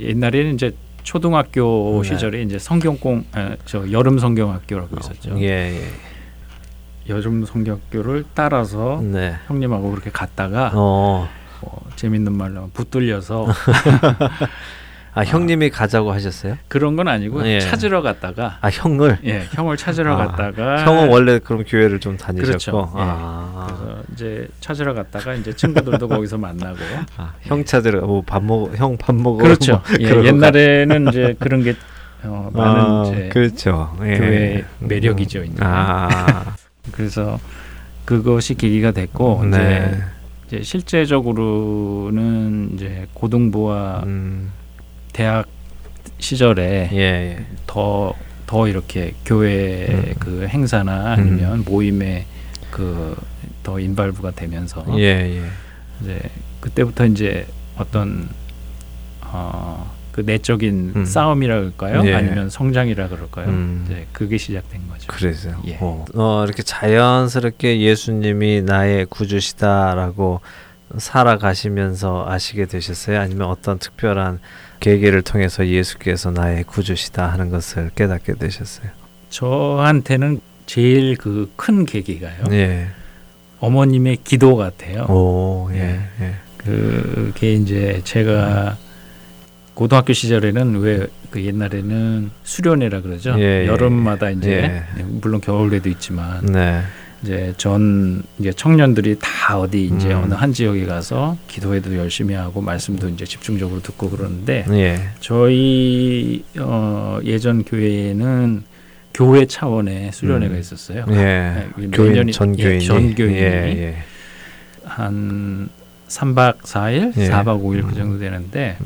옛날에는 0.00 0.54
이제 0.54 0.74
초등학교 1.02 2.00
네. 2.02 2.08
시절에 2.08 2.42
이제 2.42 2.58
성경공 2.58 3.24
아, 3.32 3.56
저 3.64 3.90
여름 3.90 4.18
성경학교라고 4.18 4.96
있었죠. 5.00 5.40
예. 5.40 5.80
예. 5.80 5.82
여름 7.08 7.44
성경학교를 7.44 8.24
따라서 8.34 9.00
네. 9.02 9.34
형님하고 9.46 9.90
그렇게 9.90 10.10
갔다가 10.10 10.70
어. 10.74 11.28
뭐 11.60 11.90
재밌는 11.96 12.36
말로 12.36 12.70
붙들려서 12.74 13.46
아 15.14 15.22
형님이 15.24 15.68
가자고 15.68 16.10
하셨어요? 16.12 16.56
그런 16.68 16.96
건 16.96 17.06
아니고 17.06 17.46
예. 17.46 17.60
찾으러 17.60 18.00
갔다가 18.00 18.56
아 18.62 18.68
형을? 18.70 19.18
예 19.24 19.44
형을 19.52 19.76
찾으러 19.76 20.14
아, 20.14 20.26
갔다가 20.26 20.84
형은 20.86 21.10
원래 21.10 21.38
그럼 21.38 21.64
교회를 21.66 22.00
좀 22.00 22.16
다니셨고. 22.16 22.48
그렇죠. 22.48 22.92
예. 22.96 23.00
아. 23.02 23.66
그래서 23.68 24.02
이제 24.14 24.48
찾으러 24.60 24.94
갔다가 24.94 25.34
이제 25.34 25.54
친구들도 25.54 26.08
거기서 26.08 26.38
만나고 26.38 26.78
아, 27.18 27.34
형 27.42 27.62
찾으러 27.64 28.00
뭐 28.06 28.22
밥 28.22 28.42
먹, 28.42 28.74
형 28.76 28.96
밥 28.96 29.14
먹어. 29.14 29.42
그렇죠. 29.42 29.82
뭐 29.98 29.98
예, 30.00 30.08
옛날에는 30.24 31.08
이제 31.08 31.36
그런 31.38 31.62
게 31.62 31.74
어, 32.24 32.50
가- 32.54 32.58
많은 32.62 32.80
아, 32.80 33.04
이제 33.08 33.28
그렇죠. 33.28 33.94
예. 34.04 34.16
교회의 34.16 34.64
매력이죠. 34.78 35.42
이제. 35.44 35.56
아, 35.60 36.54
그래서 36.92 37.38
그것이 38.06 38.54
계기가 38.54 38.92
됐고 38.92 39.44
네. 39.44 39.92
이제, 40.46 40.56
이제 40.58 40.62
실제적으로는 41.52 42.70
이제 42.74 43.06
고등부와 43.14 44.02
음, 44.06 44.50
대학 45.12 45.46
시절에 46.18 46.90
예, 46.92 46.96
예. 46.98 47.46
더 47.66 48.14
더 48.46 48.68
이렇게 48.68 49.14
교회 49.24 49.86
음. 49.88 50.14
그 50.18 50.46
행사나 50.46 51.12
아니면 51.12 51.64
모임에 51.66 52.26
그 52.70 53.16
더 53.62 53.78
인발부가 53.78 54.32
되면서 54.32 54.84
예, 54.98 55.38
예. 55.38 55.42
이제 56.00 56.20
그때부터 56.60 57.06
이제 57.06 57.46
어떤 57.76 58.28
어, 59.20 59.94
그 60.10 60.20
내적인 60.20 60.92
음. 60.96 61.04
싸움이라 61.04 61.58
그럴까요? 61.60 62.02
예. 62.06 62.14
아니면 62.14 62.50
성장이라 62.50 63.08
그럴까요? 63.08 63.48
음. 63.48 63.84
이제 63.86 64.06
그게 64.12 64.36
시작된 64.36 64.88
거죠. 64.88 65.06
그래서 65.06 65.50
예. 65.66 65.78
어, 65.80 66.04
어, 66.14 66.44
이렇게 66.44 66.62
자연스럽게 66.62 67.80
예수님이 67.80 68.62
나의 68.62 69.06
구주시다라고 69.06 70.40
살아가시면서 70.98 72.26
아시게 72.28 72.66
되셨어요? 72.66 73.20
아니면 73.20 73.48
어떤 73.48 73.78
특별한 73.78 74.40
계기를 74.82 75.22
통해서 75.22 75.66
예수께서 75.66 76.30
나의 76.32 76.64
구주시다 76.64 77.26
하는 77.28 77.50
것을 77.50 77.90
깨닫게 77.94 78.34
되셨어요? 78.34 78.90
저한테는 79.30 80.40
제일 80.66 81.16
그 81.16 81.50
큰 81.56 81.86
계기가요. 81.86 82.44
예. 82.50 82.88
어머님의 83.60 84.18
기도 84.24 84.56
같아요. 84.56 85.04
오, 85.04 85.70
예, 85.72 86.00
예. 86.20 86.34
그게 86.58 87.54
이제 87.54 88.00
제가 88.04 88.76
고등학교 89.74 90.12
시절에는 90.12 90.76
왜 90.80 91.06
그 91.32 91.42
옛날에는 91.42 92.30
수련회라 92.44 93.00
그러죠. 93.00 93.34
예, 93.38 93.62
예, 93.62 93.66
여름마다 93.66 94.28
이제 94.28 94.84
예. 94.98 95.02
물론 95.02 95.40
겨울에도 95.40 95.88
있지만 95.88 96.44
네. 96.44 96.82
이제 97.22 97.54
전 97.56 98.22
이제 98.38 98.52
청년들이 98.52 99.16
다 99.20 99.58
어디 99.58 99.86
이제 99.86 100.12
음. 100.12 100.24
어느 100.24 100.34
한 100.34 100.52
지역에 100.52 100.84
가서 100.86 101.36
기도회도 101.46 101.96
열심히 101.96 102.34
하고 102.34 102.60
말씀도 102.60 103.08
이제 103.10 103.24
집중적으로 103.24 103.80
듣고 103.80 104.10
그러는데 104.10 104.64
예. 104.70 105.00
저희 105.20 106.44
어 106.58 107.20
예전 107.24 107.62
교회에는 107.64 108.64
교회 109.14 109.46
차원의 109.46 110.10
수련회가 110.12 110.54
음. 110.54 110.58
있었어요. 110.60 111.04
예. 111.10 111.14
네, 111.14 111.68
몇 111.76 111.90
교인 111.92 112.14
년이- 112.14 112.32
전 112.32 112.58
예, 112.58 112.64
교인이 112.64 112.84
전 112.84 113.14
교인이. 113.14 113.36
예, 113.36 113.42
예. 113.42 113.96
한 114.84 115.68
3박 116.08 116.58
4일, 116.62 117.12
예. 117.18 117.28
4박 117.30 117.62
5일 117.62 117.84
음. 117.84 117.86
그 117.88 117.94
정도 117.94 118.18
되는데 118.18 118.76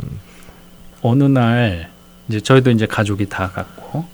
어느 1.00 1.24
날 1.24 1.88
이제 2.28 2.40
저희도 2.40 2.70
이제 2.70 2.84
가족이 2.86 3.28
다 3.28 3.48
갔고 3.54 4.04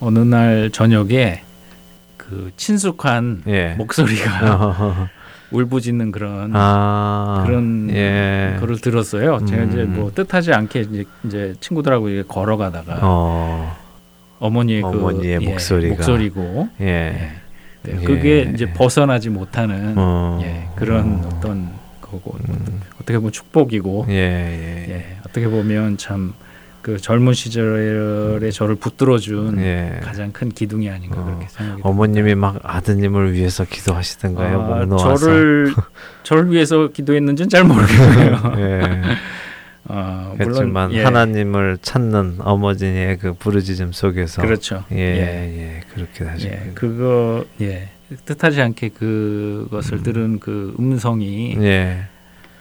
어느 0.00 0.20
날 0.20 0.70
저녁에 0.72 1.42
그 2.28 2.50
친숙한 2.56 3.42
예. 3.46 3.74
목소리가. 3.78 5.10
울부짖는 5.52 6.10
그런 6.10 6.50
아. 6.54 7.44
그런 7.46 7.88
예. 7.90 8.56
거를 8.58 8.80
들었어요. 8.80 9.44
제가 9.46 9.62
이제 9.64 9.82
음. 9.82 9.94
뭐 9.94 10.10
뜻하지 10.12 10.52
않게 10.52 10.80
이제, 10.80 11.04
이제 11.24 11.54
친구들하고 11.60 12.08
이제 12.08 12.24
걸어가다가 12.26 12.98
어. 13.02 13.76
어머니의 14.40 14.82
그 14.82 14.88
어머니의 14.88 15.38
예, 15.40 15.48
목소리가. 15.48 15.94
목소리고 15.94 16.68
예. 16.80 16.86
예. 16.86 17.32
네, 17.82 17.98
예. 18.00 18.04
그게 18.04 18.50
이제 18.52 18.72
벗어나지 18.72 19.30
못하는 19.30 19.94
어. 19.96 20.40
예, 20.42 20.68
그런 20.74 21.24
어. 21.24 21.28
어떤 21.32 21.70
거고 22.00 22.36
음. 22.48 22.80
어떻게 23.00 23.16
보면 23.16 23.30
축복이고 23.30 24.06
예, 24.08 24.14
예. 24.14 24.92
예, 24.92 25.16
어떻게 25.20 25.48
보면 25.48 25.96
참 25.96 26.34
그 26.86 26.98
젊은 26.98 27.32
시절에 27.32 28.52
저를 28.52 28.76
붙들어준 28.76 29.58
예. 29.58 29.98
가장 30.04 30.30
큰 30.30 30.50
기둥이 30.50 30.88
아닌가 30.88 31.20
어, 31.20 31.24
그렇게 31.24 31.48
생각이. 31.48 31.82
어머님이 31.82 32.36
막 32.36 32.60
아드님을 32.62 33.32
위해서 33.32 33.64
기도하시던가요? 33.64 34.60
아, 34.60 34.84
목 34.84 34.86
놓아서. 34.90 35.16
저를 35.16 35.74
저를 36.22 36.52
위해서 36.52 36.86
기도했는지는 36.86 37.48
잘 37.48 37.64
모르겠어요. 37.64 38.52
예. 38.58 39.02
어, 39.88 40.36
그렇지만 40.38 40.92
예, 40.92 41.02
하나님을 41.02 41.78
찾는 41.82 42.36
어머니의 42.38 43.18
그 43.18 43.32
부르짖음 43.32 43.90
속에서 43.90 44.42
그렇죠. 44.42 44.84
예, 44.92 44.96
예. 44.96 45.58
예, 45.58 45.80
그렇게 45.92 46.22
하시고 46.22 46.54
예, 46.54 46.70
그거 46.76 47.44
예 47.62 47.88
뜻하지 48.26 48.62
않게 48.62 48.90
그것을 48.90 49.94
음. 49.94 50.02
들은 50.04 50.38
그 50.38 50.72
음성이 50.78 51.56
예, 51.60 52.04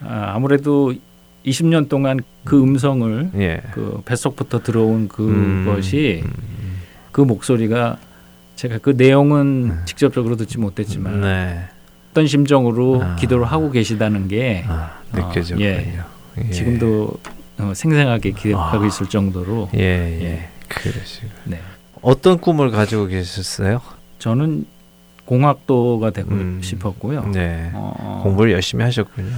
아, 0.01 0.31
아무래도 0.33 0.95
20년 1.45 1.89
동안 1.89 2.19
그 2.43 2.61
음성을 2.61 3.31
예. 3.35 3.61
그 3.71 4.01
뱃속부터 4.05 4.63
들어온 4.63 5.09
음, 5.19 5.65
그것이 5.65 6.23
음, 6.25 6.81
그 7.11 7.21
목소리가 7.21 7.97
제가 8.55 8.79
그 8.79 8.91
내용은 8.91 9.69
네. 9.69 9.75
직접적으로 9.85 10.35
듣지 10.37 10.57
못했지만 10.57 11.21
네, 11.21 11.65
어떤 12.11 12.27
심정으로 12.27 13.03
아. 13.03 13.15
기도를 13.15 13.45
하고 13.45 13.69
계시다는 13.71 14.27
게 14.27 14.63
아, 14.67 14.99
어, 15.11 15.17
느껴졌군요. 15.17 15.65
예. 15.65 15.99
예. 16.37 16.49
지금도 16.49 17.19
어, 17.59 17.71
생생하게 17.75 18.31
기억하고 18.31 18.83
아. 18.83 18.87
있을 18.87 19.07
정도로 19.07 19.69
예, 19.75 19.79
예, 19.79 20.23
예. 20.23 20.49
그러시고 20.67 21.27
네. 21.45 21.59
어떤 22.01 22.39
꿈을 22.39 22.71
가지고 22.71 23.07
계셨어요? 23.07 23.81
저는 24.19 24.65
공학도가 25.25 26.11
되고 26.11 26.31
음. 26.31 26.59
싶었고요. 26.61 27.29
네, 27.33 27.71
어, 27.73 28.21
공부를 28.23 28.51
열심히 28.51 28.83
하셨군요. 28.83 29.31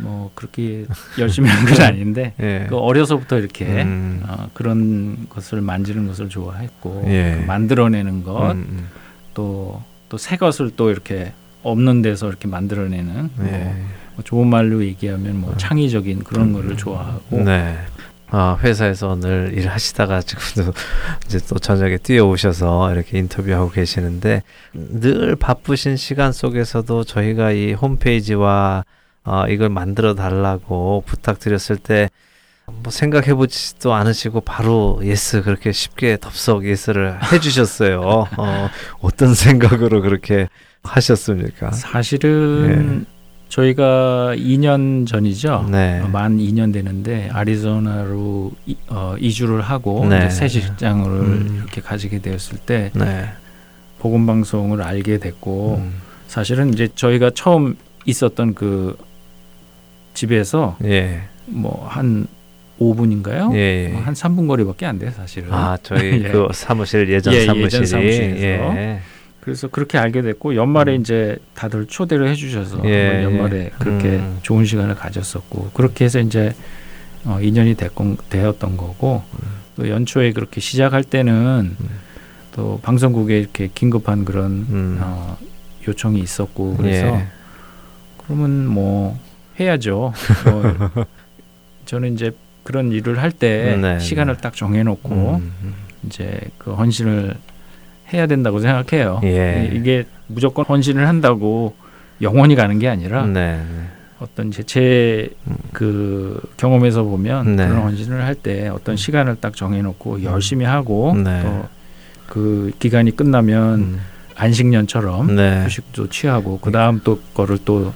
뭐 0.00 0.30
그렇게 0.34 0.86
열심히 1.18 1.48
한 1.48 1.66
건 1.66 1.80
아닌데 1.86 2.34
예, 2.40 2.66
그 2.68 2.76
어려서부터 2.78 3.38
이렇게 3.38 3.64
음, 3.82 4.22
어, 4.26 4.48
그런 4.54 5.26
것을 5.28 5.60
만지는 5.60 6.06
것을 6.06 6.28
좋아했고 6.28 7.04
예. 7.08 7.38
그 7.40 7.46
만들어내는 7.46 8.24
것 8.24 8.52
음, 8.52 8.88
또또새 9.34 10.36
것을 10.36 10.72
또 10.76 10.90
이렇게 10.90 11.32
없는 11.62 12.02
데서 12.02 12.28
이렇게 12.28 12.48
만들어내는 12.48 13.14
음, 13.16 13.30
뭐, 13.36 13.46
예. 13.46 13.74
뭐 14.14 14.24
좋은 14.24 14.46
말로 14.48 14.82
얘기하면 14.84 15.40
뭐 15.40 15.56
창의적인 15.56 16.24
그런 16.24 16.48
음. 16.48 16.52
거를 16.54 16.76
좋아하고 16.76 17.42
네. 17.44 17.76
아, 18.34 18.56
회사에서 18.62 19.08
오늘 19.10 19.52
일하시다가 19.56 20.22
지금도 20.22 20.72
이제 21.26 21.38
또 21.48 21.58
저녁에 21.58 21.98
뛰어오셔서 21.98 22.94
이렇게 22.94 23.18
인터뷰하고 23.18 23.70
계시는데 23.70 24.42
늘 24.72 25.36
바쁘신 25.36 25.96
시간 25.98 26.32
속에서도 26.32 27.04
저희가 27.04 27.52
이 27.52 27.74
홈페이지와 27.74 28.84
어, 29.24 29.46
이걸 29.48 29.68
만들어 29.68 30.14
달라고 30.14 31.02
부탁드렸을 31.06 31.76
때 31.76 32.08
뭐 32.66 32.90
생각해 32.90 33.34
보지도 33.34 33.92
않으시고 33.94 34.40
바로 34.42 35.00
yes 35.04 35.42
그렇게 35.42 35.72
쉽게 35.72 36.18
덥석 36.20 36.64
yes를 36.64 37.18
해 37.32 37.40
주셨어요. 37.40 38.00
어, 38.00 38.70
어떤 39.00 39.34
생각으로 39.34 40.00
그렇게 40.00 40.48
하셨습니까? 40.82 41.70
사실은 41.72 43.06
저희가 43.48 44.32
2년 44.36 45.06
전이죠. 45.06 45.68
네. 45.70 46.00
어, 46.00 46.08
만 46.08 46.38
2년 46.38 46.72
되는데 46.72 47.28
아리조나로 47.32 48.52
이, 48.66 48.76
어, 48.88 49.14
이주를 49.18 49.60
하고 49.60 50.06
네. 50.06 50.30
새 50.30 50.48
직장을 50.48 51.06
음. 51.10 51.56
이렇게 51.58 51.80
가지게 51.80 52.20
되었을 52.20 52.58
때 52.58 52.90
네. 52.94 53.28
복음 53.98 54.26
방송을 54.26 54.82
알게 54.82 55.18
됐고 55.18 55.82
음. 55.84 55.94
사실은 56.28 56.72
이제 56.72 56.88
저희가 56.94 57.30
처음 57.34 57.76
있었던 58.06 58.54
그 58.54 58.96
집에서 60.14 60.76
예. 60.84 61.22
뭐한 61.46 62.26
5분인가요? 62.80 63.54
예. 63.54 63.90
예. 63.90 63.96
한 63.96 64.14
3분 64.14 64.48
거리밖에 64.48 64.86
안 64.86 64.98
돼요, 64.98 65.10
사실은. 65.10 65.52
아, 65.52 65.76
저희 65.82 66.22
예. 66.24 66.28
그 66.30 66.48
사무실 66.52 67.08
예전 67.08 67.34
예, 67.34 67.38
예전 67.38 67.54
사무실이 67.54 67.86
사무실에서. 67.86 68.76
예. 68.76 69.00
그래서 69.40 69.66
그렇게 69.66 69.98
알게 69.98 70.22
됐고 70.22 70.54
연말에 70.54 70.94
음. 70.94 71.00
이제 71.00 71.36
다들 71.54 71.86
초대를 71.86 72.28
해 72.28 72.34
주셔서 72.34 72.80
예, 72.84 73.24
연말에 73.24 73.64
예. 73.64 73.70
그렇게 73.78 74.08
음. 74.08 74.38
좋은 74.42 74.64
시간을 74.64 74.94
가졌었고 74.94 75.70
그렇게 75.74 76.04
해서 76.04 76.20
이제 76.20 76.54
어, 77.24 77.38
2년이 77.40 77.76
됐건, 77.76 78.18
되었던 78.30 78.76
거고 78.76 79.22
또 79.76 79.88
연초에 79.88 80.32
그렇게 80.32 80.60
시작할 80.60 81.02
때는 81.02 81.76
음. 81.80 81.88
또 82.54 82.78
방송국에 82.82 83.38
이렇게 83.38 83.68
긴급한 83.74 84.24
그런 84.24 84.66
음. 84.68 84.98
어, 85.00 85.36
요청이 85.88 86.20
있었고 86.20 86.76
그래서 86.76 87.06
예. 87.06 87.26
그러면 88.18 88.66
뭐 88.66 89.18
해야죠. 89.58 90.12
뭐 90.44 91.04
저는 91.86 92.14
이제 92.14 92.30
그런 92.64 92.92
일을 92.92 93.20
할때 93.20 93.76
네, 93.80 93.98
시간을 93.98 94.36
네. 94.36 94.40
딱 94.40 94.54
정해놓고 94.54 95.10
음, 95.10 95.52
음. 95.62 95.74
이제 96.06 96.40
그 96.58 96.72
헌신을 96.74 97.34
해야 98.12 98.26
된다고 98.26 98.60
생각해요. 98.60 99.20
예. 99.24 99.70
이- 99.72 99.76
이게 99.76 100.04
무조건 100.28 100.64
헌신을 100.64 101.06
한다고 101.08 101.74
영원히 102.20 102.54
가는 102.54 102.78
게 102.78 102.88
아니라 102.88 103.26
네. 103.26 103.56
네. 103.56 103.62
어떤 104.20 104.52
제그 104.52 106.40
경험에서 106.56 107.02
보면 107.02 107.56
네. 107.56 107.66
그런 107.66 107.82
헌신을 107.82 108.22
할 108.24 108.34
때 108.36 108.68
어떤 108.68 108.96
시간을 108.96 109.36
딱 109.40 109.56
정해놓고 109.56 110.22
열심히 110.22 110.64
하고 110.64 111.14
네. 111.16 111.42
또그 112.28 112.72
기간이 112.78 113.14
끝나면 113.16 113.80
음. 113.80 114.00
안식년처럼 114.36 115.34
네. 115.36 115.64
휴식도 115.64 116.08
취하고 116.08 116.58
그 116.60 116.70
다음 116.70 117.00
또 117.04 117.20
거를 117.34 117.58
또 117.64 117.92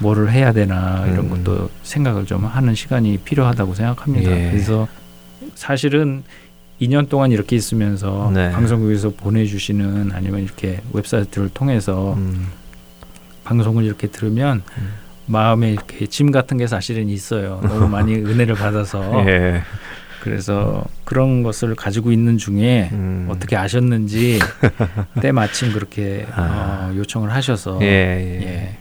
뭐를 0.00 0.32
해야 0.32 0.52
되나 0.52 1.06
이런 1.06 1.26
음. 1.26 1.30
것도 1.30 1.70
생각을 1.82 2.26
좀 2.26 2.44
하는 2.44 2.74
시간이 2.74 3.18
필요하다고 3.18 3.74
생각합니다. 3.74 4.30
예. 4.30 4.50
그래서 4.50 4.88
사실은 5.54 6.24
2년 6.80 7.08
동안 7.08 7.30
이렇게 7.30 7.56
있으면서 7.56 8.30
네. 8.34 8.50
방송국에서 8.50 9.10
보내주시는 9.10 10.12
아니면 10.12 10.42
이렇게 10.42 10.80
웹사이트를 10.92 11.50
통해서 11.50 12.14
음. 12.14 12.48
방송을 13.44 13.84
이렇게 13.84 14.06
들으면 14.06 14.62
음. 14.78 14.92
마음에 15.26 15.72
이렇게 15.72 16.06
짐 16.06 16.30
같은 16.30 16.56
게 16.56 16.66
사실은 16.66 17.08
있어요. 17.08 17.60
너무 17.62 17.88
많이 17.88 18.14
은혜를 18.24 18.54
받아서 18.54 19.24
예. 19.28 19.62
그래서 20.20 20.84
그런 21.04 21.42
것을 21.42 21.74
가지고 21.74 22.12
있는 22.12 22.36
중에 22.38 22.90
음. 22.92 23.26
어떻게 23.30 23.56
아셨는지 23.56 24.38
때마침 25.20 25.72
그렇게 25.72 26.26
아. 26.32 26.90
어, 26.92 26.96
요청을 26.96 27.32
하셔서 27.32 27.78
예. 27.82 27.86
예. 27.86 28.76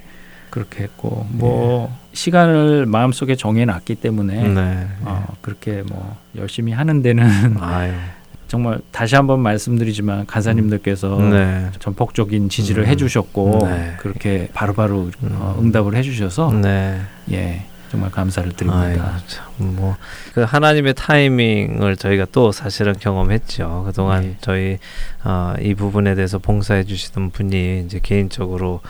예, 0.50 0.52
그렇게 0.52 0.84
했고 0.84 1.26
뭐 1.30 1.95
시간을 2.14 2.86
마음속에 2.86 3.36
정해놨기 3.36 3.95
때문에 3.95 4.47
네. 4.50 4.88
어, 5.02 5.26
그렇게 5.41 5.84
뭐 5.88 6.18
열심히 6.36 6.72
하는 6.72 7.02
데는. 7.02 7.28
정말 8.50 8.80
다시 8.91 9.16
한번 9.16 9.41
말씀드리지만 9.41 10.26
간사님들께서 10.26 11.20
네. 11.20 11.70
전폭적인 11.78 12.50
지지를 12.50 12.86
음. 12.86 12.88
해주셨고 12.88 13.60
네. 13.62 13.93
그렇게 14.00 14.50
바로바로 14.56 15.12
음. 15.22 15.30
어, 15.34 15.56
응답을 15.62 15.95
해주셔서 15.95 16.54
네. 16.54 17.00
예 17.32 17.64
정말 17.91 18.12
감사를 18.12 18.52
드립니다. 18.54 19.20
참, 19.28 19.45
뭐, 19.58 19.95
그 20.34 20.41
하나님의 20.41 20.93
타이밍을 20.93 21.95
저희가 21.97 22.28
또 22.32 22.52
사실은 22.52 22.93
경험했죠. 22.93 23.84
그동안 23.88 24.22
네. 24.22 24.38
저희, 24.41 24.78
어, 25.24 25.56
이 25.60 25.74
부분에 25.74 26.16
대해서 26.16 26.38
봉사해 26.38 26.84
주시던 26.84 27.32
분이 27.32 27.84
이제 27.86 28.00
개인적으로 28.02 28.82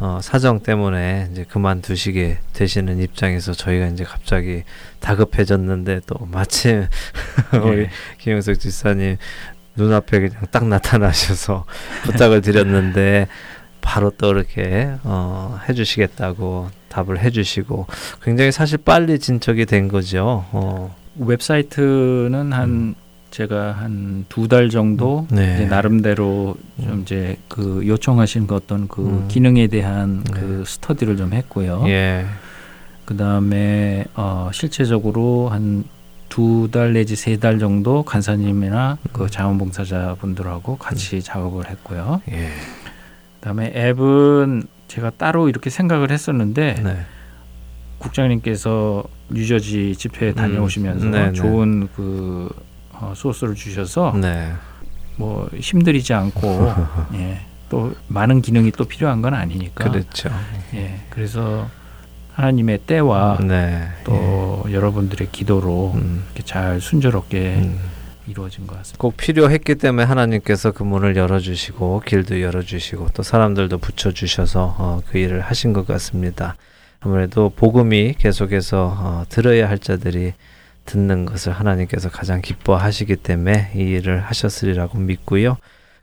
어, 0.00 0.18
사정 0.22 0.60
때문에 0.60 1.28
이제 1.30 1.44
그만두시게 1.44 2.38
되시는 2.54 3.00
입장에서 3.00 3.52
저희가 3.52 3.88
이제 3.88 4.02
갑자기 4.02 4.64
다급해졌는데 4.98 6.00
또 6.06 6.26
마침 6.26 6.86
우리 7.62 7.82
예. 7.82 7.90
김영석 8.18 8.58
집사님 8.58 9.18
눈앞에 9.76 10.20
그냥 10.20 10.46
딱 10.50 10.66
나타나셔서 10.66 11.66
부탁을 12.04 12.40
드렸는데 12.40 13.28
바로 13.82 14.10
또 14.16 14.32
이렇게 14.32 14.90
어, 15.04 15.60
해주시겠다고 15.68 16.70
답을 16.88 17.18
해주시고 17.20 17.86
굉장히 18.22 18.52
사실 18.52 18.78
빨리 18.78 19.18
진척이 19.18 19.66
된 19.66 19.88
거죠. 19.88 20.46
어, 20.52 20.96
웹사이트는 21.16 22.52
한 22.52 22.94
제가 23.30 23.72
한 23.72 24.24
두 24.28 24.48
달 24.48 24.70
정도 24.70 25.26
음. 25.30 25.36
네. 25.36 25.66
나름대로 25.66 26.56
좀 26.82 26.88
음. 26.92 27.00
이제 27.02 27.36
그 27.48 27.82
요청하신 27.86 28.46
그 28.46 28.54
어떤 28.56 28.88
그 28.88 29.02
음. 29.02 29.28
기능에 29.28 29.66
대한 29.68 30.22
네. 30.24 30.40
그 30.40 30.64
스터디를 30.66 31.16
좀 31.16 31.32
했고요. 31.32 31.84
예, 31.86 32.24
그 33.04 33.16
다음에 33.16 34.04
어, 34.14 34.50
실제적으로 34.52 35.48
한 35.48 35.84
두 36.28 36.68
달 36.70 36.92
내지 36.92 37.16
세 37.16 37.36
달 37.38 37.58
정도 37.58 38.04
간사님이나 38.04 38.98
음. 39.02 39.08
그 39.12 39.28
자원봉사자분들하고 39.28 40.76
같이 40.76 41.20
작업을 41.22 41.68
했고요. 41.68 42.22
예, 42.30 42.48
그다음에 43.40 43.72
앱은 43.74 44.62
제가 44.86 45.10
따로 45.18 45.48
이렇게 45.48 45.70
생각을 45.70 46.10
했었는데 46.12 46.74
네, 46.84 46.96
국장님께서 47.98 49.02
뉴저지 49.30 49.94
집회에 49.96 50.32
다녀오시면서 50.32 51.06
음. 51.06 51.10
네네. 51.10 51.32
좋은 51.32 51.88
그 51.96 52.48
어, 53.00 53.12
소스를 53.16 53.54
주셔서 53.54 54.12
네, 54.20 54.52
뭐 55.16 55.48
힘들이지 55.54 56.12
않고 56.12 56.74
예, 57.14 57.40
또 57.68 57.94
많은 58.08 58.42
기능이 58.42 58.72
또 58.72 58.84
필요한 58.84 59.22
건 59.22 59.34
아니니까 59.34 59.90
그렇죠. 59.90 60.30
예, 60.74 61.00
그래서 61.10 61.68
하나님의 62.34 62.78
때와 62.86 63.38
네, 63.42 63.88
또 64.04 64.66
여러분들의 64.70 65.28
기도로 65.32 65.92
예. 65.94 65.98
음, 65.98 66.24
이렇게 66.26 66.42
잘 66.42 66.80
순조롭게 66.80 67.56
음. 67.56 67.80
이루어진 68.26 68.66
것 68.66 68.76
같습니다. 68.78 68.98
꼭 69.00 69.16
필요했기 69.16 69.74
때문에 69.76 70.04
하나님께서 70.04 70.72
그 70.72 70.82
문을 70.82 71.16
열어주시고 71.16 72.02
길도 72.06 72.40
열어주시고 72.40 73.08
또 73.14 73.22
사람들도 73.22 73.78
붙여주셔서 73.78 74.76
어, 74.78 75.00
그 75.08 75.18
일을 75.18 75.40
하신 75.40 75.72
것 75.72 75.86
같습니다. 75.86 76.56
아무래도 77.00 77.50
복음이 77.50 78.14
계속해서 78.18 78.94
어, 78.98 79.24
들어야 79.28 79.68
할 79.68 79.78
자들이 79.78 80.34
듣는 80.84 81.24
것을 81.24 81.52
하나님께서 81.52 82.08
가장 82.08 82.40
기뻐하시기 82.40 83.16
때문에 83.16 83.72
이 83.74 83.80
일을 83.80 84.20
하셨으리라고 84.20 84.98
믿고요. 84.98 85.56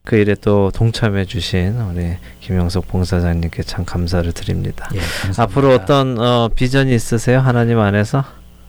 그 0.04 0.16
일에 0.16 0.36
또 0.40 0.72
동참해 0.74 1.26
주신 1.26 1.80
우리 1.82 2.16
김영석 2.40 2.88
봉사장님께 2.88 3.64
참 3.64 3.84
감사를 3.84 4.32
드립니다. 4.32 4.90
예, 4.94 5.00
감사합니다. 5.00 5.44
앞으로 5.44 5.74
어떤 5.74 6.18
어, 6.18 6.50
비전이 6.56 6.96
있으세요? 6.96 7.40
하나님 7.40 7.80
안에서? 7.80 8.24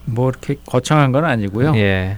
뭐 0.04 0.28
이렇게 0.30 0.56
거창한 0.66 1.12
건 1.12 1.24
아니고요. 1.24 1.76
예. 1.76 2.16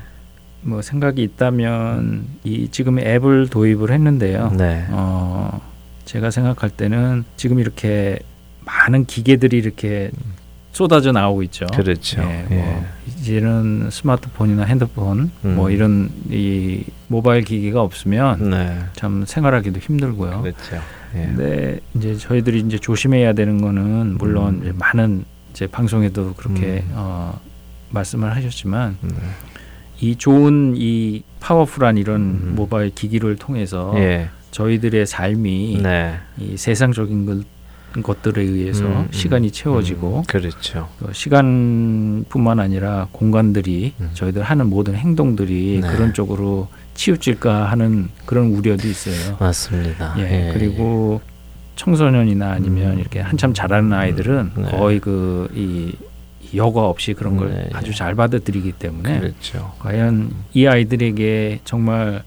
뭐 0.62 0.80
생각이 0.80 1.22
있다면 1.22 2.26
이 2.44 2.68
지금 2.70 2.98
앱을 2.98 3.48
도입을 3.48 3.90
했는데요. 3.90 4.52
네. 4.56 4.86
어, 4.88 5.60
제가 6.06 6.30
생각할 6.30 6.70
때는 6.70 7.24
지금 7.36 7.58
이렇게 7.58 8.18
많은 8.64 9.04
기계들이 9.04 9.58
이렇게 9.58 10.10
쏟아져 10.72 11.12
나오고 11.12 11.42
있죠. 11.44 11.66
그렇죠. 11.74 12.22
예, 12.22 12.46
예. 12.50 12.54
뭐 12.54 12.84
이제는 13.06 13.90
스마트폰이나 13.90 14.64
핸드폰 14.64 15.30
음. 15.44 15.56
뭐 15.56 15.70
이런 15.70 16.10
이 16.30 16.84
모바일 17.08 17.42
기기가 17.42 17.82
없으면 17.82 18.50
네. 18.50 18.78
참 18.94 19.24
생활하기도 19.26 19.80
힘들고요. 19.80 20.42
그렇죠. 20.42 20.76
예. 21.16 21.26
근데 21.26 21.80
이제 21.94 22.16
저희들이 22.16 22.60
이제 22.60 22.78
조심해야 22.78 23.32
되는 23.32 23.60
거는 23.60 24.16
물론 24.18 24.62
음. 24.64 24.74
많은 24.78 25.24
이제 25.50 25.66
방송에도 25.66 26.34
그렇게 26.34 26.84
음. 26.86 26.92
어, 26.92 27.40
말씀을 27.90 28.34
하셨지만 28.34 28.96
음. 29.02 29.10
이 30.00 30.16
좋은 30.16 30.74
이 30.76 31.22
파워풀한 31.40 31.98
이런 31.98 32.20
음. 32.20 32.52
모바일 32.56 32.90
기기를 32.94 33.36
통해서 33.36 33.92
예. 33.96 34.30
저희들의 34.52 35.06
삶이 35.06 35.80
네. 35.82 36.14
이 36.38 36.56
세상적인 36.56 37.26
것, 37.26 37.44
것들에 38.02 38.42
의해서 38.42 38.84
음, 38.84 38.90
음, 38.92 39.08
시간이 39.10 39.50
채워지고 39.50 40.18
음, 40.18 40.22
그렇죠. 40.28 40.88
또 41.00 41.12
시간뿐만 41.12 42.60
아니라 42.60 43.08
공간들이 43.12 43.94
음. 44.00 44.10
저희들 44.14 44.42
하는 44.42 44.68
모든 44.68 44.94
행동들이 44.94 45.80
네. 45.82 45.88
그런 45.88 46.14
쪽으로 46.14 46.68
치우칠까 46.94 47.70
하는 47.70 48.08
그런 48.26 48.52
우려도 48.52 48.86
있어요. 48.86 49.36
맞습니다. 49.40 50.14
예, 50.18 50.50
그리고 50.52 51.20
청소년이나 51.76 52.52
아니면 52.52 52.92
음. 52.92 52.98
이렇게 53.00 53.20
한참 53.20 53.54
자라는 53.54 53.92
아이들은 53.92 54.50
네. 54.56 54.62
거의 54.70 55.00
그이 55.00 55.92
여과 56.54 56.88
없이 56.88 57.14
그런 57.14 57.36
걸 57.36 57.50
네, 57.50 57.70
아주 57.72 57.90
예. 57.90 57.94
잘 57.94 58.14
받아들이기 58.14 58.72
때문에 58.72 59.20
그렇죠. 59.20 59.72
과연 59.78 60.30
이 60.52 60.66
아이들에게 60.66 61.60
정말 61.64 62.22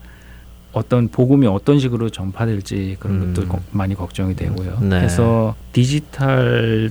어떤 0.74 1.08
복음이 1.08 1.48
어떤 1.48 1.80
식으로 1.80 2.10
전파될지 2.10 2.98
그런 3.00 3.22
음. 3.22 3.34
것도 3.34 3.48
거- 3.48 3.60
많이 3.72 3.94
걱정이 3.96 4.36
되고요. 4.36 4.80
네. 4.82 4.90
그래서 5.00 5.56
디지털로 5.72 6.90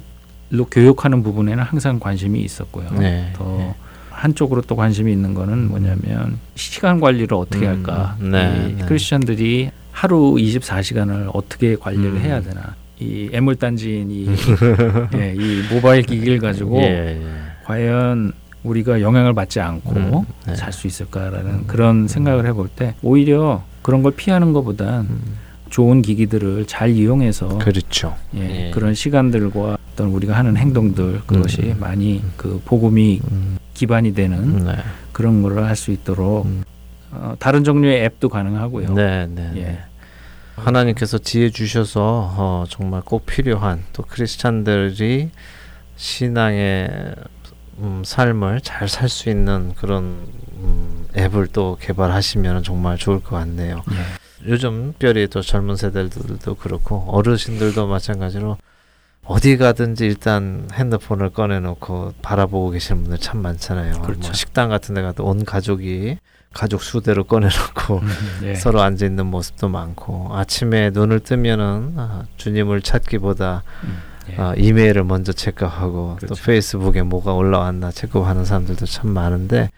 교육하는 0.70 1.22
부분에는 1.22 1.62
항상 1.62 1.99
관심이 1.99 2.41
있었고요. 2.41 2.89
네. 2.99 3.33
더 3.35 3.45
네. 3.59 3.74
한쪽으로 4.11 4.62
또 4.62 4.76
관심이 4.76 5.11
있는 5.11 5.35
거는 5.35 5.68
뭐냐면 5.68 6.39
시간 6.55 7.01
관리를 7.01 7.35
어떻게 7.37 7.66
음, 7.66 7.70
할까? 7.76 8.16
네, 8.20 8.68
이 8.70 8.74
네. 8.76 8.85
크리스천들이 8.87 9.70
하루 9.91 10.35
24시간을 10.35 11.30
어떻게 11.35 11.74
관리를 11.76 12.12
음. 12.12 12.18
해야 12.20 12.41
되나? 12.41 12.76
이 13.01 13.28
애물단지인 13.33 14.11
이, 14.12 14.28
예, 15.16 15.35
이 15.37 15.62
모바일 15.74 16.03
기기를 16.03 16.39
가지고 16.39 16.78
예, 16.83 17.20
예. 17.20 17.26
과연 17.64 18.33
우리가 18.62 19.01
영향을 19.01 19.35
받지 19.35 19.59
않고 19.59 19.91
음, 19.97 20.24
네. 20.47 20.55
살수 20.55 20.87
있을까라는 20.87 21.66
그런 21.66 22.07
생각을 22.07 22.47
해볼 22.47 22.68
때 22.68 22.95
오히려 23.03 23.64
그런 23.83 24.03
걸 24.03 24.12
피하는 24.12 24.53
것보단 24.53 25.07
음, 25.11 25.39
좋은 25.70 26.03
기기들을 26.03 26.66
잘 26.66 26.91
이용해서 26.91 27.59
그렇죠. 27.59 28.16
예, 28.37 28.66
예. 28.66 28.70
그런 28.70 28.95
시간들과 28.95 29.78
어떤 29.93 30.09
우리가 30.09 30.35
하는 30.37 30.57
행동들 30.57 31.22
그것이 31.26 31.62
음. 31.62 31.76
많이 31.80 32.22
그 32.37 32.61
복음이 32.64 33.20
음, 33.30 33.59
기반이 33.74 34.14
되는 34.14 34.64
네. 34.64 34.76
그런 35.12 35.43
거를 35.43 35.64
할수 35.64 35.91
있도록 35.91 36.47
음. 36.47 36.64
어, 37.11 37.35
다른 37.39 37.64
종류의 37.64 38.05
앱도 38.05 38.28
가능하고요. 38.28 38.95
네, 38.95 39.26
네. 39.26 39.53
예. 39.57 39.62
네. 39.62 39.78
하나님께서 40.57 41.18
지혜 41.18 41.51
주셔서 41.51 42.35
어, 42.37 42.64
정말 42.68 43.01
꼭 43.03 43.24
필요한 43.26 43.83
또 43.93 44.03
크리스찬들이 44.03 45.30
신앙의 45.97 47.14
음, 47.78 48.03
삶을 48.05 48.61
잘 48.62 48.89
살 48.89 49.09
수 49.09 49.30
있는 49.30 49.72
그런 49.74 50.18
음, 50.62 51.06
앱을 51.16 51.48
또 51.48 51.76
개발하시면 51.80 52.62
정말 52.62 52.96
좋을 52.96 53.22
것 53.22 53.36
같네요. 53.36 53.82
예. 53.90 54.50
요즘 54.50 54.92
특별히 54.92 55.28
또 55.28 55.40
젊은 55.40 55.76
세대들도 55.76 56.54
그렇고 56.56 57.04
어르신들도 57.08 57.86
마찬가지로 57.86 58.56
어디 59.24 59.56
가든지 59.56 60.04
일단 60.04 60.68
핸드폰을 60.72 61.30
꺼내놓고 61.30 62.14
바라보고 62.22 62.70
계시는 62.70 63.02
분들 63.02 63.18
참 63.18 63.40
많잖아요. 63.40 64.02
그렇죠. 64.02 64.20
뭐 64.20 64.32
식당 64.32 64.68
같은 64.68 64.94
데 64.94 65.02
가도 65.02 65.24
온 65.24 65.44
가족이 65.44 66.18
가족 66.52 66.82
수대로 66.82 67.24
꺼내놓고 67.24 67.98
음, 67.98 68.08
예. 68.44 68.54
서로 68.54 68.82
앉아 68.82 69.06
있는 69.06 69.26
모습도 69.26 69.68
많고 69.68 70.30
아침에 70.36 70.90
눈을 70.90 71.20
뜨면은 71.20 71.94
아, 71.96 72.24
주님을 72.36 72.82
찾기보다 72.82 73.62
음, 73.84 73.98
예. 74.30 74.36
아, 74.40 74.54
이메일을 74.56 75.04
먼저 75.04 75.32
체크하고 75.32 76.16
또 76.20 76.26
그렇죠. 76.26 76.44
페이스북에 76.44 77.02
뭐가 77.02 77.32
올라왔나 77.32 77.90
체크하는 77.92 78.44
사람들도 78.44 78.86
참 78.86 79.10
많은데 79.10 79.70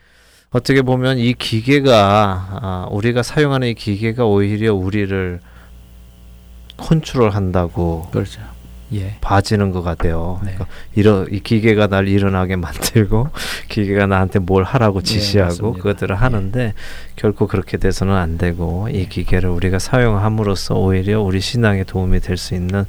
어떻게 0.54 0.82
보면 0.82 1.18
이 1.18 1.34
기계가 1.34 2.48
아, 2.62 2.86
우리가 2.92 3.24
사용하는 3.24 3.66
이 3.68 3.74
기계가 3.74 4.24
오히려 4.24 4.72
우리를 4.72 5.40
컨트롤한다고 6.76 8.06
그렇죠. 8.12 8.40
예. 8.92 9.16
봐지는 9.20 9.72
것 9.72 9.82
같아요. 9.82 10.38
네. 10.44 10.52
그러니까 10.52 10.66
이러, 10.94 11.26
이 11.28 11.40
기계가 11.40 11.88
날 11.88 12.06
일어나게 12.06 12.54
만들고 12.56 13.30
기계가 13.68 14.06
나한테 14.06 14.38
뭘 14.38 14.62
하라고 14.62 15.00
네, 15.00 15.04
지시하고 15.04 15.48
맞습니다. 15.48 15.82
그것들을 15.82 16.14
하는데 16.14 16.74
결코 17.16 17.48
그렇게 17.48 17.76
돼서는 17.76 18.14
안 18.14 18.38
되고 18.38 18.88
이 18.88 18.92
네. 18.92 19.08
기계를 19.08 19.50
우리가 19.50 19.80
사용함으로써 19.80 20.76
오히려 20.76 21.20
우리 21.20 21.40
신앙에 21.40 21.82
도움이 21.82 22.20
될 22.20 22.36
수 22.36 22.54
있는 22.54 22.84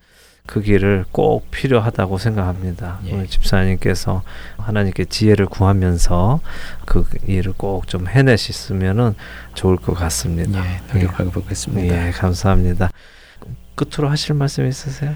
그 0.46 0.62
길을 0.62 1.06
꼭 1.12 1.50
필요하다고 1.50 2.18
생각합니다. 2.20 3.00
예. 3.08 3.26
집사님께서 3.26 4.22
하나님께 4.58 5.06
지혜를 5.06 5.48
구하면서 5.48 6.40
그 6.86 7.04
일을 7.28 7.54
꼭 7.58 7.88
좀 7.88 8.08
해내셨으면은 8.08 9.16
좋을 9.56 9.78
것 9.78 9.94
같습니다. 9.94 10.60
예. 10.66 10.82
노력해 10.94 11.24
보겠습니다. 11.32 12.08
예, 12.08 12.12
감사합니다. 12.12 12.90
끝으로 13.76 14.10
하실 14.10 14.36
말씀 14.36 14.66
있으세요? 14.68 15.14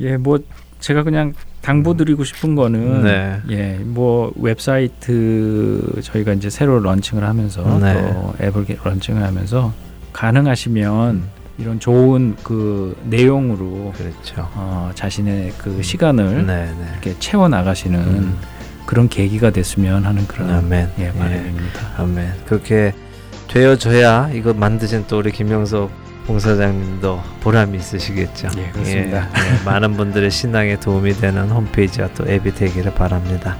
예, 0.00 0.16
뭐 0.16 0.38
제가 0.80 1.02
그냥 1.02 1.32
당부드리고 1.62 2.22
싶은 2.24 2.54
거는 2.54 3.02
네. 3.02 3.40
예, 3.50 3.78
뭐 3.82 4.32
웹사이트 4.36 6.00
저희가 6.02 6.32
이제 6.34 6.50
새로 6.50 6.78
런칭을 6.78 7.24
하면서 7.24 7.78
네. 7.78 7.94
또 8.12 8.34
앱을 8.40 8.64
게- 8.64 8.78
런칭을 8.82 9.22
하면서 9.22 9.72
가능하시면 10.12 11.37
이런 11.58 11.80
좋은 11.80 12.36
그 12.42 12.96
내용으로 13.04 13.92
그렇죠. 13.96 14.48
어, 14.54 14.90
자신의 14.94 15.54
그 15.58 15.82
시간을 15.82 16.46
네, 16.46 16.66
네. 16.66 16.88
이렇게 16.92 17.18
채워 17.18 17.48
나가시는 17.48 17.98
음. 17.98 18.38
그런 18.86 19.08
계기가 19.08 19.50
됐으면 19.50 20.04
하는 20.06 20.26
그런 20.26 20.50
아멘. 20.50 20.90
예, 21.00 21.06
예. 21.06 21.12
바람입니다. 21.12 21.94
아멘. 21.98 22.32
그렇게 22.46 22.94
되어줘야 23.48 24.30
이거 24.32 24.54
만드신 24.54 25.06
또 25.08 25.18
우리 25.18 25.32
김영석 25.32 25.90
봉사장님도 26.28 27.22
보람이 27.40 27.78
있으시겠죠. 27.78 28.48
예, 28.58 28.70
그렇습니다. 28.70 29.28
예, 29.34 29.60
예, 29.60 29.64
많은 29.64 29.96
분들의 29.96 30.30
신앙에 30.30 30.78
도움이 30.78 31.14
되는 31.14 31.50
홈페이지와 31.50 32.08
또 32.14 32.28
앱이 32.28 32.54
되기를 32.54 32.94
바랍니다. 32.94 33.56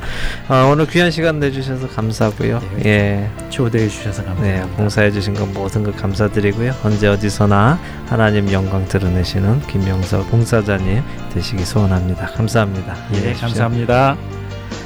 어, 0.49 0.69
오늘 0.71 0.87
귀한 0.87 1.11
시간 1.11 1.41
내주셔서 1.41 1.89
감사하고요. 1.89 2.61
예. 2.85 2.89
예, 2.89 3.31
초대해 3.49 3.89
주셔서 3.89 4.23
네, 4.23 4.29
감사합니다. 4.29 4.77
봉사해 4.77 5.11
주신 5.11 5.33
것 5.33 5.49
모든 5.49 5.83
것 5.83 5.97
감사드리고요. 5.97 6.75
언제 6.85 7.09
어디서나 7.09 7.81
하나님 8.07 8.53
영광 8.53 8.87
드러내시는 8.87 9.61
김영석 9.62 10.31
봉사자님 10.31 11.03
되시기 11.33 11.64
소원합니다. 11.64 12.27
감사합니다. 12.27 12.95
예. 13.14 13.33
감사합니다. 13.33 14.16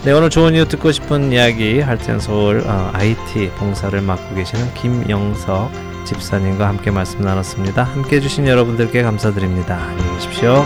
네, 0.05 0.13
오늘 0.13 0.31
좋은 0.31 0.55
이유 0.55 0.67
듣고 0.69 0.93
싶은 0.93 1.33
이야기 1.33 1.81
할텐 1.81 2.21
서울 2.21 2.63
어, 2.65 2.91
IT 2.95 3.51
봉사를 3.57 4.01
맡고 4.01 4.37
계시는 4.37 4.73
김영석 4.75 5.92
집사님과 6.05 6.69
함께 6.69 6.91
말씀 6.91 7.21
나눴습니다. 7.21 7.85
함께 7.85 8.17
해주신 8.17 8.47
여러분들께 8.47 9.03
감사드립니다. 9.03 9.77
안녕히 9.77 10.15
계십시오. 10.15 10.65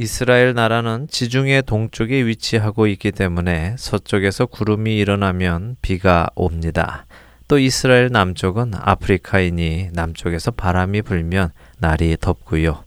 이스라엘 0.00 0.54
나라는 0.54 1.08
지중해 1.10 1.62
동쪽에 1.62 2.24
위치하고 2.24 2.86
있기 2.86 3.10
때문에 3.10 3.74
서쪽에서 3.76 4.46
구름이 4.46 4.96
일어나면 4.96 5.74
비가 5.82 6.28
옵니다. 6.36 7.04
또 7.48 7.58
이스라엘 7.58 8.08
남쪽은 8.12 8.74
아프리카이니 8.76 9.88
남쪽에서 9.92 10.52
바람이 10.52 11.02
불면 11.02 11.50
날이 11.78 12.16
덥고요. 12.20 12.84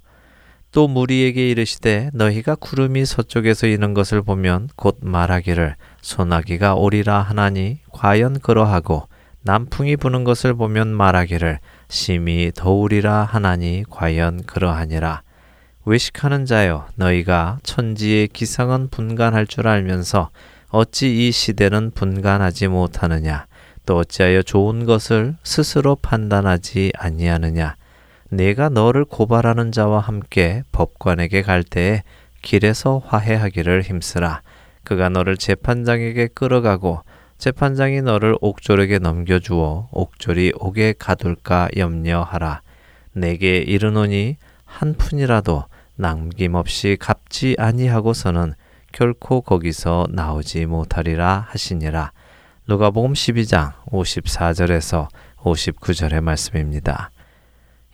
또 0.71 0.87
무리에게 0.87 1.49
이르시되 1.49 2.11
너희가 2.13 2.55
구름이 2.55 3.03
서쪽에서 3.03 3.67
이는 3.67 3.93
것을 3.93 4.21
보면 4.21 4.69
곧 4.77 4.99
말하기를 5.01 5.75
소나기가 5.99 6.75
오리라 6.75 7.19
하나니 7.19 7.79
과연 7.91 8.39
그러하고 8.39 9.09
남풍이 9.41 9.97
부는 9.97 10.23
것을 10.23 10.53
보면 10.53 10.87
말하기를 10.87 11.59
심히 11.89 12.53
더우리라 12.55 13.25
하나니 13.25 13.83
과연 13.89 14.43
그러하니라 14.45 15.23
외식하는 15.83 16.45
자여 16.45 16.87
너희가 16.95 17.59
천지의 17.63 18.27
기상은 18.27 18.87
분간할 18.89 19.47
줄 19.47 19.67
알면서 19.67 20.29
어찌 20.69 21.27
이 21.27 21.31
시대는 21.31 21.91
분간하지 21.95 22.67
못하느냐? 22.67 23.47
또 23.85 23.97
어찌하여 23.97 24.43
좋은 24.43 24.85
것을 24.85 25.35
스스로 25.43 25.95
판단하지 25.95 26.91
아니하느냐? 26.95 27.75
내가 28.29 28.69
너를 28.69 29.05
고발하는 29.05 29.71
자와 29.71 29.99
함께 29.99 30.63
법관에게 30.71 31.41
갈 31.41 31.63
때에 31.63 32.03
길에서 32.43 33.01
화해하기를 33.05 33.81
힘쓰라. 33.81 34.43
그가 34.83 35.09
너를 35.09 35.35
재판장에게 35.35 36.27
끌어가고 36.27 37.01
재판장이 37.39 38.03
너를 38.03 38.35
옥졸에게 38.39 38.99
넘겨주어 38.99 39.89
옥졸이 39.91 40.53
옥에 40.59 40.93
가둘까 40.97 41.69
염려하라. 41.75 42.61
내게 43.13 43.57
이르노니 43.57 44.37
한 44.63 44.93
푼이라도 44.93 45.65
남김없이 46.01 46.97
갚지 46.99 47.55
아니하고서는 47.59 48.55
결코 48.91 49.41
거기서 49.41 50.07
나오지 50.09 50.65
못하리라 50.65 51.45
하시니라. 51.47 52.11
누가복음 52.67 53.13
12장 53.13 53.73
54절에서 53.85 55.09
59절의 55.37 56.21
말씀입니다. 56.21 57.11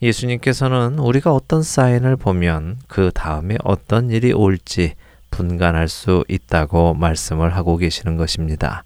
예수님께서는 0.01 0.99
우리가 0.99 1.33
어떤 1.33 1.61
사인을 1.61 2.15
보면 2.15 2.79
그 2.87 3.11
다음에 3.13 3.57
어떤 3.63 4.09
일이 4.09 4.31
올지 4.31 4.93
분간할 5.29 5.89
수 5.89 6.23
있다고 6.29 6.93
말씀을 6.93 7.55
하고 7.55 7.75
계시는 7.75 8.15
것입니다. 8.15 8.85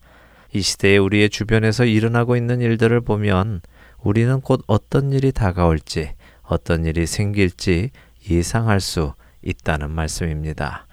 이 0.51 0.61
시대에 0.61 0.97
우리의 0.97 1.29
주변에서 1.29 1.85
일어나고 1.85 2.35
있는 2.35 2.59
일들을 2.59 3.01
보면 3.01 3.61
우리는 3.99 4.41
곧 4.41 4.63
어떤 4.65 5.13
일이 5.13 5.31
다가올지, 5.31 6.13
어떤 6.41 6.85
일이 6.85 7.05
생길지 7.05 7.91
예상할 8.29 8.79
수 8.79 9.13
있다는 9.41 9.91
말씀입니다. 9.91 10.87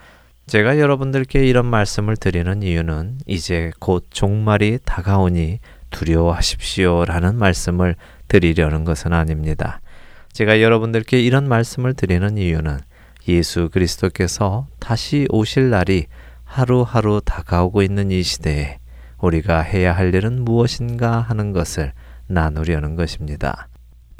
제가 0.46 0.78
여러분들께 0.78 1.46
이런 1.46 1.66
말씀을 1.66 2.16
드리는 2.16 2.62
이유는 2.62 3.18
이제 3.26 3.70
곧 3.78 4.06
종말이 4.10 4.78
다가오니 4.84 5.60
두려워하십시오 5.90 7.04
라는 7.04 7.36
말씀을 7.36 7.96
드리려는 8.28 8.84
것은 8.84 9.12
아닙니다. 9.12 9.80
제가 10.32 10.62
여러분들께 10.62 11.20
이런 11.20 11.48
말씀을 11.48 11.94
드리는 11.94 12.38
이유는 12.38 12.78
예수 13.28 13.68
그리스도께서 13.70 14.66
다시 14.78 15.26
오실 15.30 15.70
날이 15.70 16.06
하루하루 16.44 17.20
다가오고 17.24 17.82
있는 17.82 18.10
이 18.10 18.22
시대에 18.22 18.78
우리가 19.18 19.60
해야 19.60 19.94
할 19.94 20.14
일은 20.14 20.44
무엇인가 20.44 21.20
하는 21.20 21.52
것을 21.52 21.92
나누려는 22.26 22.96
것입니다. 22.96 23.67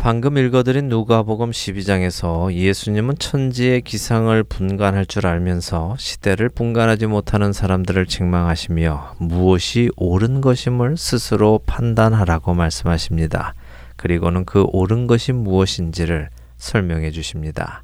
방금 0.09 0.39
읽어드린 0.39 0.89
누가복음 0.89 1.51
12장에서 1.51 2.51
예수님은 2.51 3.19
천지의 3.19 3.83
기상을 3.83 4.43
분간할 4.43 5.05
줄 5.05 5.27
알면서 5.27 5.97
시대를 5.99 6.49
분간하지 6.49 7.05
못하는 7.05 7.53
사람들을 7.53 8.07
책망하시며 8.07 9.17
무엇이 9.19 9.91
옳은 9.97 10.41
것임을 10.41 10.97
스스로 10.97 11.61
판단하라고 11.67 12.55
말씀하십니다. 12.55 13.53
그리고는 13.97 14.47
그 14.47 14.65
옳은 14.73 15.09
것이 15.09 15.33
무엇인지를 15.33 16.31
설명해 16.57 17.11
주십니다. 17.11 17.83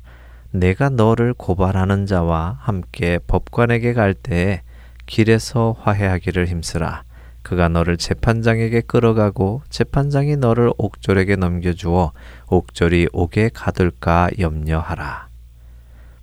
내가 0.51 0.89
너를 0.89 1.35
고발하는 1.35 2.07
자와 2.07 2.57
함께 2.59 3.18
법관에게 3.27 3.93
갈 3.93 4.14
때에 4.14 4.62
길에서 5.05 5.77
화해하기를 5.79 6.47
힘쓰라. 6.47 7.03
그가 7.45 7.69
너를 7.69 7.99
재판장에게 7.99 8.81
끌어가고 8.81 9.63
재판장이 9.69 10.37
너를 10.37 10.73
옥졸에게 10.79 11.37
넘겨주어 11.37 12.13
옥졸이 12.49 13.09
옥에 13.13 13.51
가둘까 13.53 14.31
염려하라. 14.39 15.29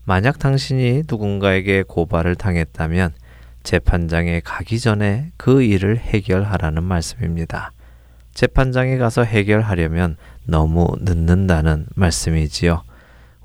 만약 0.03 0.39
당신이 0.39 1.03
누군가에게 1.07 1.83
고발을 1.87 2.35
당했다면 2.35 3.13
재판장에 3.61 4.41
가기 4.43 4.79
전에 4.79 5.31
그 5.37 5.61
일을 5.61 5.99
해결하라는 5.99 6.83
말씀입니다. 6.83 7.71
재판장에 8.33 8.97
가서 8.97 9.23
해결하려면 9.23 10.17
너무 10.45 10.87
늦는다는 11.01 11.85
말씀이지요. 11.93 12.81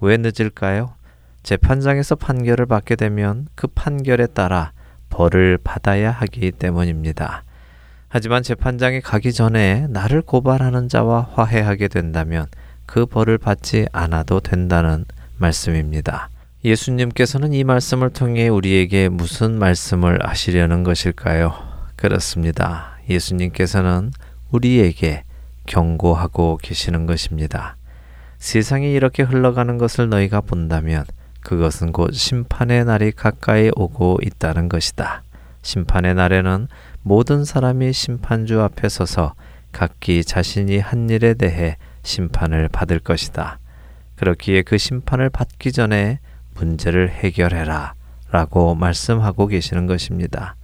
왜 0.00 0.16
늦을까요? 0.16 0.94
재판장에서 1.42 2.14
판결을 2.14 2.64
받게 2.64 2.96
되면 2.96 3.48
그 3.54 3.66
판결에 3.66 4.28
따라 4.28 4.72
벌을 5.10 5.58
받아야 5.62 6.10
하기 6.10 6.52
때문입니다. 6.52 7.44
하지만 8.08 8.42
재판장에 8.42 9.00
가기 9.00 9.32
전에 9.32 9.86
나를 9.90 10.22
고발하는 10.22 10.88
자와 10.88 11.30
화해하게 11.32 11.88
된다면 11.88 12.46
그 12.86 13.04
벌을 13.06 13.36
받지 13.38 13.86
않아도 13.92 14.40
된다는 14.40 15.04
말씀입니다. 15.38 16.30
예수님께서는 16.64 17.52
이 17.52 17.64
말씀을 17.64 18.10
통해 18.10 18.48
우리에게 18.48 19.08
무슨 19.08 19.58
말씀을 19.58 20.26
하시려는 20.26 20.82
것일까요? 20.82 21.54
그렇습니다. 21.96 22.98
예수님께서는 23.08 24.10
우리에게 24.50 25.24
경고하고 25.66 26.58
계시는 26.62 27.06
것입니다. 27.06 27.76
세상이 28.38 28.92
이렇게 28.92 29.22
흘러가는 29.22 29.78
것을 29.78 30.08
너희가 30.08 30.40
본다면 30.40 31.04
그것은 31.40 31.92
곧 31.92 32.12
심판의 32.12 32.84
날이 32.84 33.12
가까이 33.12 33.70
오고 33.76 34.18
있다는 34.22 34.68
것이다. 34.68 35.22
심판의 35.62 36.14
날에는 36.14 36.68
모든 37.08 37.44
사람이 37.44 37.92
심판주 37.92 38.60
앞에 38.62 38.88
서서 38.88 39.34
각기 39.70 40.24
자신이 40.24 40.80
한 40.80 41.08
일에 41.08 41.34
대해 41.34 41.76
심판을 42.02 42.68
받을 42.68 42.98
것이다. 42.98 43.60
그렇기에 44.16 44.62
그 44.62 44.76
심판을 44.76 45.30
받기 45.30 45.70
전에 45.70 46.18
문제를 46.56 47.08
해결해라 47.10 47.94
라고 48.32 48.74
말씀하고 48.74 49.46
계시는 49.46 49.86
것입니다. 49.86 50.56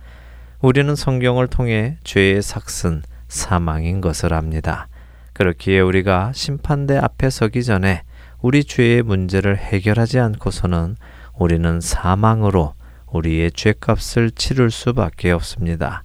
우리는 0.60 0.96
성경을 0.96 1.46
통해 1.46 1.96
죄의 2.02 2.42
삭슨, 2.42 3.02
사망인 3.28 4.00
것을 4.00 4.34
압니다. 4.34 4.88
그렇기에 5.34 5.78
우리가 5.78 6.32
심판대 6.34 6.96
앞에 6.96 7.30
서기 7.30 7.62
전에 7.62 8.02
우리 8.40 8.64
죄의 8.64 9.04
문제를 9.04 9.58
해결하지 9.58 10.18
않고서는 10.18 10.96
우리는 11.38 11.80
사망으로 11.80 12.74
우리의 13.12 13.52
죄값을 13.52 14.32
치를 14.32 14.72
수밖에 14.72 15.30
없습니다. 15.30 16.02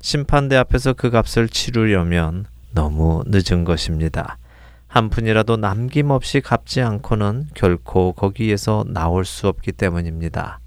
심판대 0.00 0.56
앞에서 0.56 0.92
그 0.92 1.10
값을 1.10 1.48
치르려면 1.48 2.46
너무 2.72 3.22
늦은 3.26 3.64
것입니다. 3.64 4.38
한 4.86 5.10
푼이라도 5.10 5.56
남김없이 5.56 6.40
갚지 6.40 6.80
않고는 6.80 7.48
결코 7.54 8.12
거기에서 8.12 8.84
나올 8.88 9.24
수 9.24 9.48
없기 9.48 9.72
때문입니다. 9.72 10.60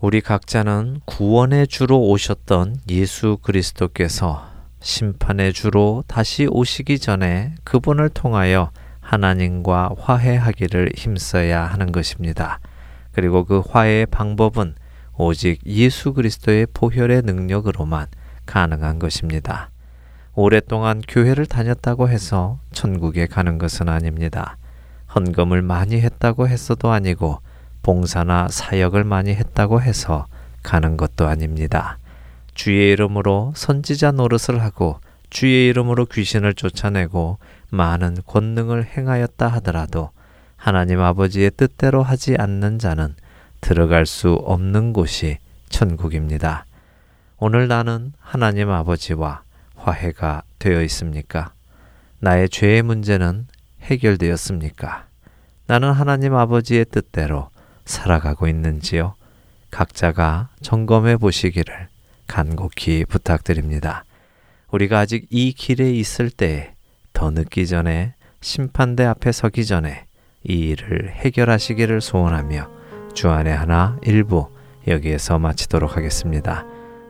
우리 0.00 0.20
각자는 0.20 1.00
구원의 1.06 1.66
주로 1.66 2.00
오셨던 2.02 2.76
예수 2.90 3.38
그리스도께서 3.42 4.46
심판의 4.80 5.54
주로 5.54 6.04
다시 6.06 6.46
오시기 6.48 6.98
전에 6.98 7.54
그분을 7.64 8.10
통하여 8.10 8.70
하나님과 9.00 9.92
화해하기를 9.98 10.92
힘써야 10.94 11.64
하는 11.64 11.90
것입니다. 11.90 12.60
그리고 13.12 13.44
그 13.44 13.62
화해의 13.66 14.06
방법은 14.06 14.74
오직 15.16 15.60
예수 15.66 16.12
그리스도의 16.12 16.66
보혈의 16.74 17.22
능력으로만 17.22 18.06
가능한 18.46 18.98
것입니다. 18.98 19.70
오랫동안 20.34 21.00
교회를 21.06 21.46
다녔다고 21.46 22.08
해서 22.08 22.58
천국에 22.72 23.26
가는 23.26 23.58
것은 23.58 23.88
아닙니다. 23.88 24.56
헌금을 25.14 25.62
많이 25.62 26.00
했다고 26.00 26.48
했어도 26.48 26.90
아니고 26.90 27.38
봉사나 27.82 28.48
사역을 28.48 29.04
많이 29.04 29.34
했다고 29.34 29.80
해서 29.80 30.26
가는 30.62 30.96
것도 30.96 31.28
아닙니다. 31.28 31.98
주의 32.54 32.92
이름으로 32.92 33.52
선지자 33.54 34.12
노릇을 34.12 34.62
하고 34.62 34.98
주의 35.30 35.68
이름으로 35.68 36.06
귀신을 36.06 36.54
쫓아내고 36.54 37.38
많은 37.70 38.18
권능을 38.26 38.86
행하였다 38.96 39.48
하더라도 39.48 40.10
하나님 40.56 41.00
아버지의 41.00 41.50
뜻대로 41.56 42.02
하지 42.02 42.36
않는 42.38 42.78
자는 42.78 43.14
들어갈 43.60 44.06
수 44.06 44.32
없는 44.32 44.92
곳이 44.92 45.38
천국입니다. 45.68 46.64
오늘 47.38 47.66
나는 47.66 48.12
하나님 48.20 48.70
아버지와 48.70 49.42
화해가 49.76 50.42
되어 50.58 50.82
있습니까? 50.82 51.52
나의 52.20 52.48
죄의 52.48 52.82
문제는 52.82 53.48
해결되었습니까? 53.82 55.06
나는 55.66 55.92
하나님 55.92 56.34
아버지의 56.34 56.86
뜻대로 56.86 57.50
살아가고 57.84 58.46
있는지요? 58.46 59.14
각자가 59.70 60.48
점검해 60.62 61.16
보시기를 61.16 61.88
간곡히 62.26 63.04
부탁드립니다. 63.04 64.04
우리가 64.70 65.00
아직 65.00 65.26
이 65.30 65.52
길에 65.52 65.90
있을 65.90 66.30
때에 66.30 66.74
더 67.12 67.30
늦기 67.30 67.66
전에 67.66 68.14
심판대 68.40 69.04
앞에 69.04 69.32
서기 69.32 69.66
전에 69.66 70.06
이 70.44 70.70
일을 70.70 71.10
해결하시기를 71.10 72.00
소원하며 72.00 72.70
주안의 73.14 73.56
하나 73.56 73.98
일부 74.02 74.48
여기에서 74.86 75.38
마치도록 75.38 75.96
하겠습니다. 75.96 76.64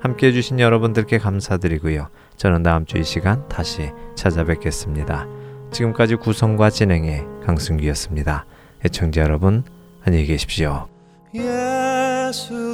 함께 0.05 0.29
해주신 0.29 0.61
여러분들께 0.61 1.19
감사드리고요. 1.19 2.09
저는 2.37 2.63
다음 2.63 2.85
주 2.85 2.99
이 2.99 3.05
시간 3.05 3.49
다시 3.49 3.91
찾아뵙겠습니다. 4.15 5.27
지금까지 5.73 6.17
구성과 6.17 6.69
진행의 6.69 7.25
강승기였습니다. 7.43 8.45
애청자 8.85 9.23
여러분, 9.23 9.65
안녕히 10.05 10.27
계십시오. 10.27 10.89
예수가 11.33 12.73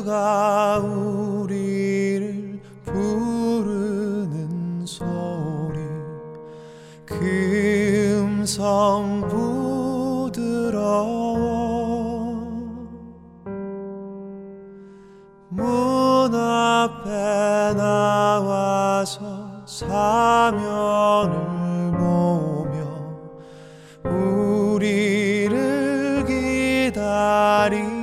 우리를 0.81 2.59
부르는 2.85 4.85
소리 4.85 5.78
그 7.07 8.22
음성 8.24 9.24
부 9.28 9.50
사면을 19.81 21.33
보며 21.93 22.74
우리를 24.05 25.55
기다리 26.26 28.00